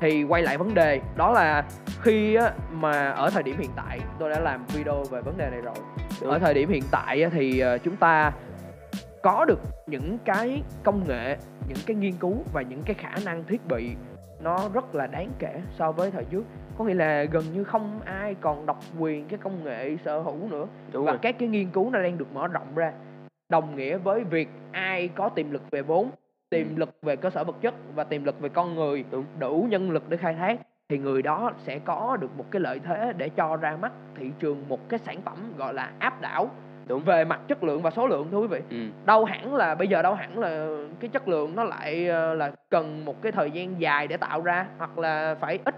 thì 0.00 0.24
quay 0.24 0.42
lại 0.42 0.58
vấn 0.58 0.74
đề 0.74 1.00
đó 1.16 1.32
là 1.32 1.64
khi 2.02 2.34
á, 2.34 2.50
mà 2.72 3.10
ở 3.10 3.30
thời 3.30 3.42
điểm 3.42 3.56
hiện 3.58 3.70
tại 3.76 4.00
tôi 4.18 4.30
đã 4.30 4.40
làm 4.40 4.66
video 4.66 5.04
về 5.10 5.20
vấn 5.20 5.36
đề 5.38 5.50
này 5.50 5.60
rồi 5.60 5.74
Đúng. 6.20 6.30
ở 6.30 6.38
thời 6.38 6.54
điểm 6.54 6.68
hiện 6.68 6.82
tại 6.90 7.22
á, 7.22 7.30
thì 7.32 7.58
ờ, 7.58 7.78
chúng 7.78 7.96
ta 7.96 8.32
có 9.22 9.44
được 9.44 9.60
những 9.86 10.18
cái 10.24 10.62
công 10.82 11.08
nghệ 11.08 11.36
những 11.68 11.78
cái 11.86 11.96
nghiên 11.96 12.12
cứu 12.12 12.36
và 12.52 12.62
những 12.62 12.82
cái 12.84 12.94
khả 12.94 13.14
năng 13.24 13.44
thiết 13.44 13.66
bị 13.68 13.90
nó 14.42 14.68
rất 14.74 14.94
là 14.94 15.06
đáng 15.06 15.30
kể 15.38 15.60
so 15.78 15.92
với 15.92 16.10
thời 16.10 16.24
trước 16.24 16.44
có 16.78 16.84
nghĩa 16.84 16.94
là 16.94 17.24
gần 17.24 17.44
như 17.54 17.64
không 17.64 18.00
ai 18.04 18.34
còn 18.40 18.66
độc 18.66 18.78
quyền 18.98 19.28
cái 19.28 19.38
công 19.42 19.64
nghệ 19.64 19.96
sở 20.04 20.20
hữu 20.20 20.48
nữa 20.50 20.66
đúng 20.92 21.04
và 21.04 21.12
rồi 21.12 21.18
các 21.22 21.36
cái 21.38 21.48
nghiên 21.48 21.70
cứu 21.70 21.90
nó 21.90 22.02
đang 22.02 22.18
được 22.18 22.32
mở 22.34 22.48
rộng 22.48 22.74
ra 22.74 22.92
đồng 23.48 23.76
nghĩa 23.76 23.96
với 23.96 24.24
việc 24.24 24.48
ai 24.72 25.08
có 25.08 25.28
tiềm 25.28 25.50
lực 25.50 25.62
về 25.70 25.82
vốn 25.82 26.10
tiềm 26.50 26.66
Ừ. 26.68 26.72
lực 26.76 26.90
về 27.02 27.16
cơ 27.16 27.30
sở 27.30 27.44
vật 27.44 27.56
chất 27.60 27.74
và 27.94 28.04
tiềm 28.04 28.24
lực 28.24 28.40
về 28.40 28.48
con 28.48 28.74
người 28.74 29.04
Đúng. 29.10 29.24
đủ 29.38 29.66
nhân 29.70 29.90
lực 29.90 30.08
để 30.08 30.16
khai 30.16 30.34
thác 30.34 30.60
thì 30.88 30.98
người 30.98 31.22
đó 31.22 31.52
sẽ 31.58 31.78
có 31.78 32.16
được 32.20 32.30
một 32.36 32.44
cái 32.50 32.60
lợi 32.60 32.80
thế 32.84 33.12
để 33.16 33.28
cho 33.28 33.56
ra 33.56 33.76
mắt 33.76 33.92
thị 34.16 34.30
trường 34.38 34.68
một 34.68 34.88
cái 34.88 34.98
sản 34.98 35.20
phẩm 35.24 35.52
gọi 35.56 35.74
là 35.74 35.92
áp 35.98 36.20
đảo 36.20 36.50
Đúng. 36.88 37.02
về 37.04 37.24
mặt 37.24 37.40
chất 37.48 37.64
lượng 37.64 37.82
và 37.82 37.90
số 37.90 38.06
lượng 38.06 38.28
thưa 38.30 38.38
quý 38.38 38.46
vị. 38.46 38.60
Ừ. 38.70 38.76
đâu 39.06 39.24
hẳn 39.24 39.54
là 39.54 39.74
bây 39.74 39.88
giờ 39.88 40.02
đâu 40.02 40.14
hẳn 40.14 40.38
là 40.38 40.66
cái 41.00 41.10
chất 41.10 41.28
lượng 41.28 41.56
nó 41.56 41.64
lại 41.64 42.08
ờ, 42.08 42.34
là 42.34 42.52
cần 42.70 43.04
một 43.04 43.22
cái 43.22 43.32
thời 43.32 43.50
gian 43.50 43.80
dài 43.80 44.08
để 44.08 44.16
tạo 44.16 44.42
ra 44.42 44.66
hoặc 44.78 44.98
là 44.98 45.34
phải 45.34 45.58
ít 45.64 45.74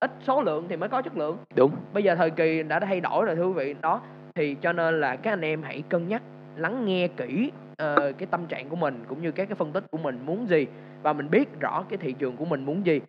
ít 0.00 0.10
số 0.20 0.42
lượng 0.42 0.66
thì 0.68 0.76
mới 0.76 0.88
có 0.88 1.02
chất 1.02 1.16
lượng. 1.16 1.38
Đúng. 1.56 1.70
Bây 1.92 2.02
giờ 2.02 2.14
thời 2.14 2.30
kỳ 2.30 2.62
đã 2.62 2.80
thay 2.80 3.00
đổi 3.00 3.24
rồi 3.24 3.36
thưa 3.36 3.46
quý 3.46 3.52
vị. 3.52 3.74
Đó 3.80 4.00
thì 4.34 4.54
cho 4.54 4.72
nên 4.72 5.00
là 5.00 5.16
các 5.16 5.32
anh 5.32 5.40
em 5.40 5.62
hãy 5.62 5.82
cân 5.88 6.08
nhắc 6.08 6.22
lắng 6.56 6.84
nghe 6.84 7.08
kỹ 7.08 7.50
ờ, 7.76 8.12
cái 8.18 8.26
tâm 8.30 8.46
trạng 8.46 8.68
của 8.68 8.76
mình 8.76 9.04
cũng 9.08 9.22
như 9.22 9.32
các 9.32 9.48
cái 9.48 9.54
phân 9.54 9.72
tích 9.72 9.84
của 9.90 9.98
mình 9.98 10.18
muốn 10.26 10.48
gì 10.48 10.66
và 11.02 11.12
mình 11.12 11.30
biết 11.30 11.60
rõ 11.60 11.84
cái 11.88 11.96
thị 11.96 12.12
trường 12.12 12.36
của 12.36 12.44
mình 12.44 12.64
muốn 12.64 12.86
gì. 12.86 13.00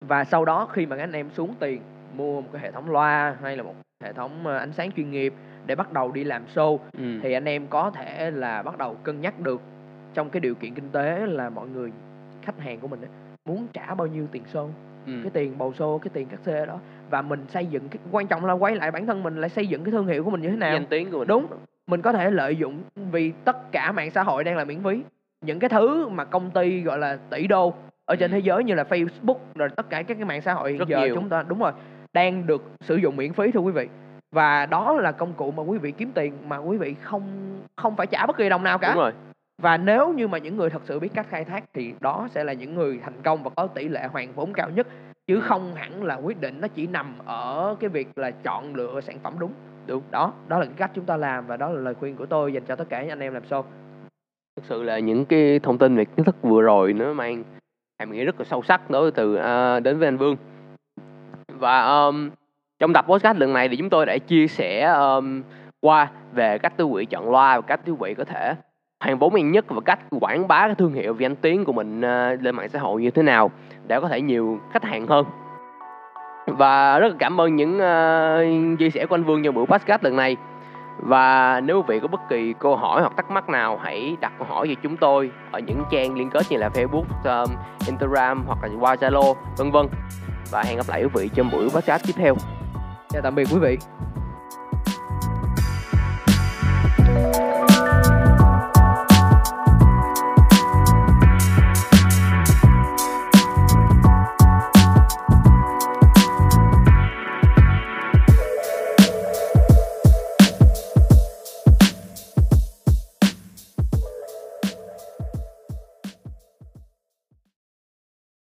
Và 0.00 0.24
sau 0.24 0.44
đó 0.44 0.68
khi 0.72 0.86
mà 0.86 0.96
các 0.96 1.02
anh 1.02 1.12
em 1.12 1.30
xuống 1.30 1.54
tiền 1.60 1.80
mua 2.16 2.40
một 2.40 2.48
cái 2.52 2.62
hệ 2.62 2.70
thống 2.70 2.90
loa 2.90 3.36
hay 3.42 3.56
là 3.56 3.62
một 3.62 3.74
hệ 4.04 4.12
thống 4.12 4.46
ờ, 4.46 4.56
ánh 4.56 4.72
sáng 4.72 4.92
chuyên 4.92 5.10
nghiệp 5.10 5.34
để 5.68 5.74
bắt 5.74 5.92
đầu 5.92 6.12
đi 6.12 6.24
làm 6.24 6.42
show 6.54 6.78
ừ. 6.98 7.18
thì 7.22 7.32
anh 7.32 7.44
em 7.44 7.66
có 7.66 7.90
thể 7.90 8.30
là 8.30 8.62
bắt 8.62 8.78
đầu 8.78 8.94
cân 8.94 9.20
nhắc 9.20 9.40
được 9.40 9.60
trong 10.14 10.30
cái 10.30 10.40
điều 10.40 10.54
kiện 10.54 10.74
kinh 10.74 10.88
tế 10.92 11.26
là 11.26 11.50
mọi 11.50 11.68
người 11.68 11.92
khách 12.42 12.60
hàng 12.60 12.80
của 12.80 12.88
mình 12.88 13.00
ấy, 13.00 13.08
muốn 13.44 13.66
trả 13.72 13.94
bao 13.94 14.06
nhiêu 14.06 14.26
tiền 14.32 14.42
show 14.52 14.68
ừ. 15.06 15.12
cái 15.22 15.30
tiền 15.34 15.58
bầu 15.58 15.72
show 15.78 15.98
cái 15.98 16.10
tiền 16.14 16.26
cắt 16.28 16.40
xê 16.44 16.66
đó 16.66 16.78
và 17.10 17.22
mình 17.22 17.44
xây 17.48 17.66
dựng 17.66 17.88
cái 17.88 17.98
quan 18.10 18.26
trọng 18.26 18.44
là 18.44 18.52
quay 18.52 18.76
lại 18.76 18.90
bản 18.90 19.06
thân 19.06 19.22
mình 19.22 19.40
lại 19.40 19.50
xây 19.50 19.66
dựng 19.66 19.84
cái 19.84 19.92
thương 19.92 20.06
hiệu 20.06 20.24
của 20.24 20.30
mình 20.30 20.40
như 20.42 20.48
thế 20.50 20.56
nào 20.56 20.72
danh 20.72 20.86
tiếng 20.86 21.10
của 21.10 21.18
mình 21.18 21.28
đúng 21.28 21.46
mình 21.86 22.02
có 22.02 22.12
thể 22.12 22.30
lợi 22.30 22.56
dụng 22.56 22.82
vì 23.12 23.32
tất 23.44 23.72
cả 23.72 23.92
mạng 23.92 24.10
xã 24.10 24.22
hội 24.22 24.44
đang 24.44 24.56
là 24.56 24.64
miễn 24.64 24.82
phí 24.84 25.02
những 25.40 25.58
cái 25.58 25.70
thứ 25.70 26.08
mà 26.08 26.24
công 26.24 26.50
ty 26.50 26.80
gọi 26.80 26.98
là 26.98 27.18
tỷ 27.30 27.46
đô 27.46 27.74
ở 28.04 28.16
trên 28.16 28.30
Ừ. 28.30 28.34
thế 28.34 28.38
giới 28.38 28.64
như 28.64 28.74
là 28.74 28.82
Facebook 28.82 29.36
rồi 29.54 29.68
tất 29.76 29.90
cả 29.90 30.02
các 30.02 30.14
cái 30.14 30.24
mạng 30.24 30.42
xã 30.42 30.52
hội 30.54 30.70
hiện 30.70 30.78
Rất 30.78 30.88
giờ 30.88 31.00
nhiều. 31.00 31.14
chúng 31.14 31.28
ta 31.28 31.44
đúng 31.48 31.58
rồi 31.58 31.72
đang 32.12 32.46
được 32.46 32.64
sử 32.80 32.96
dụng 32.96 33.16
miễn 33.16 33.32
phí 33.32 33.50
thưa 33.50 33.60
quý 33.60 33.72
vị 33.72 33.88
và 34.32 34.66
đó 34.66 34.92
là 34.92 35.12
công 35.12 35.32
cụ 35.32 35.50
mà 35.50 35.62
quý 35.62 35.78
vị 35.78 35.92
kiếm 35.92 36.10
tiền 36.14 36.32
mà 36.48 36.56
quý 36.56 36.76
vị 36.76 36.94
không 37.02 37.22
không 37.76 37.96
phải 37.96 38.06
trả 38.06 38.26
bất 38.26 38.36
kỳ 38.36 38.48
đồng 38.48 38.62
nào 38.64 38.78
cả. 38.78 38.88
Đúng 38.88 39.02
rồi. 39.02 39.12
Và 39.62 39.76
nếu 39.76 40.12
như 40.12 40.28
mà 40.28 40.38
những 40.38 40.56
người 40.56 40.70
thật 40.70 40.82
sự 40.84 40.98
biết 40.98 41.08
cách 41.14 41.26
khai 41.28 41.44
thác 41.44 41.64
thì 41.74 41.94
đó 42.00 42.28
sẽ 42.30 42.44
là 42.44 42.52
những 42.52 42.74
người 42.74 43.00
thành 43.04 43.22
công 43.22 43.42
và 43.42 43.50
có 43.56 43.66
tỷ 43.66 43.88
lệ 43.88 44.06
hoàn 44.12 44.32
vốn 44.32 44.52
cao 44.52 44.70
nhất. 44.70 44.86
Chứ 45.26 45.34
Ừ. 45.34 45.40
không 45.40 45.74
hẳn 45.74 46.04
là 46.04 46.14
quyết 46.14 46.40
định 46.40 46.60
nó 46.60 46.68
chỉ 46.68 46.86
nằm 46.86 47.14
ở 47.26 47.76
cái 47.80 47.90
việc 47.90 48.08
là 48.18 48.30
chọn 48.30 48.74
lựa 48.74 49.00
sản 49.00 49.18
phẩm 49.22 49.34
đúng. 49.38 49.52
Đúng. 49.86 50.02
đó 50.10 50.32
đó 50.48 50.58
là 50.58 50.64
cái 50.64 50.74
cách 50.76 50.90
chúng 50.94 51.04
ta 51.04 51.16
làm 51.16 51.46
và 51.46 51.56
đó 51.56 51.68
là 51.68 51.80
lời 51.80 51.94
khuyên 51.94 52.16
của 52.16 52.26
tôi 52.26 52.52
dành 52.52 52.62
cho 52.68 52.76
tất 52.76 52.88
cả 52.88 53.00
những 53.00 53.10
anh 53.10 53.20
em 53.20 53.34
làm 53.34 53.42
show. 53.50 53.62
Thực 54.56 54.64
sự 54.64 54.82
là 54.82 54.98
những 54.98 55.24
cái 55.24 55.58
thông 55.62 55.78
tin 55.78 55.96
về 55.96 56.04
kiến 56.04 56.24
thức 56.24 56.36
vừa 56.42 56.62
rồi 56.62 56.92
nó 56.92 57.12
mang 57.12 57.44
hàm 57.98 58.12
nghĩa 58.12 58.24
rất 58.24 58.38
là 58.40 58.44
sâu 58.44 58.62
sắc 58.62 58.90
đối 58.90 59.10
từ 59.10 59.34
à, 59.34 59.80
đến 59.80 59.98
với 59.98 60.08
anh 60.08 60.16
Vương. 60.16 60.36
Và 61.48 61.84
um, 62.06 62.30
trong 62.78 62.92
tập 62.92 63.04
podcast 63.08 63.38
lần 63.38 63.52
này 63.52 63.68
thì 63.68 63.76
chúng 63.76 63.90
tôi 63.90 64.06
đã 64.06 64.18
chia 64.18 64.46
sẻ 64.46 64.82
um, 64.82 65.42
qua 65.80 66.10
về 66.32 66.58
cách 66.58 66.76
tiêu 66.76 66.88
quỷ 66.88 67.04
chọn 67.04 67.30
loa 67.30 67.56
và 67.56 67.62
cách 67.62 67.80
tiêu 67.84 67.96
quỷ 67.98 68.14
có 68.14 68.24
thể 68.24 68.54
hoàn 69.00 69.18
vốn 69.18 69.34
nhanh 69.34 69.52
nhất 69.52 69.64
và 69.68 69.80
cách 69.80 69.98
quảng 70.20 70.48
bá 70.48 70.66
cái 70.66 70.74
thương 70.74 70.92
hiệu 70.92 71.12
và 71.12 71.18
danh 71.20 71.36
tiếng 71.36 71.64
của 71.64 71.72
mình 71.72 71.98
uh, 71.98 72.42
lên 72.42 72.54
mạng 72.54 72.68
xã 72.68 72.78
hội 72.78 73.02
như 73.02 73.10
thế 73.10 73.22
nào 73.22 73.50
để 73.86 74.00
có 74.00 74.08
thể 74.08 74.20
nhiều 74.20 74.60
khách 74.72 74.84
hàng 74.84 75.06
hơn 75.06 75.24
và 76.46 76.98
rất 76.98 77.08
là 77.08 77.14
cảm 77.18 77.40
ơn 77.40 77.56
những 77.56 77.74
uh, 77.76 78.78
chia 78.78 78.90
sẻ 78.90 79.06
của 79.06 79.14
anh 79.14 79.24
Vương 79.24 79.42
trong 79.42 79.54
buổi 79.54 79.66
podcast 79.66 80.04
lần 80.04 80.16
này 80.16 80.36
và 80.98 81.60
nếu 81.60 81.76
quý 81.76 81.84
vị 81.88 82.00
có 82.00 82.08
bất 82.08 82.20
kỳ 82.28 82.54
câu 82.58 82.76
hỏi 82.76 83.00
hoặc 83.00 83.12
thắc 83.16 83.30
mắc 83.30 83.48
nào 83.48 83.80
hãy 83.82 84.16
đặt 84.20 84.32
câu 84.38 84.46
hỏi 84.48 84.68
về 84.68 84.74
chúng 84.82 84.96
tôi 84.96 85.30
ở 85.50 85.58
những 85.58 85.82
trang 85.90 86.14
liên 86.14 86.30
kết 86.30 86.42
như 86.50 86.56
là 86.56 86.68
Facebook, 86.68 87.04
um, 87.24 87.50
Instagram 87.86 88.44
hoặc 88.46 88.58
là 88.62 88.68
qua 88.80 88.94
Zalo 88.94 89.34
vân 89.56 89.70
vân. 89.70 89.86
Và 90.50 90.62
hẹn 90.62 90.76
gặp 90.76 90.86
lại 90.88 91.02
quý 91.02 91.08
vị 91.14 91.30
trong 91.34 91.50
buổi 91.52 91.68
podcast 91.70 92.06
tiếp 92.06 92.12
theo 92.16 92.34
chào 93.08 93.22
tạm 93.22 93.34
biệt 93.34 93.44
quý 93.52 93.58
vị. 93.58 93.78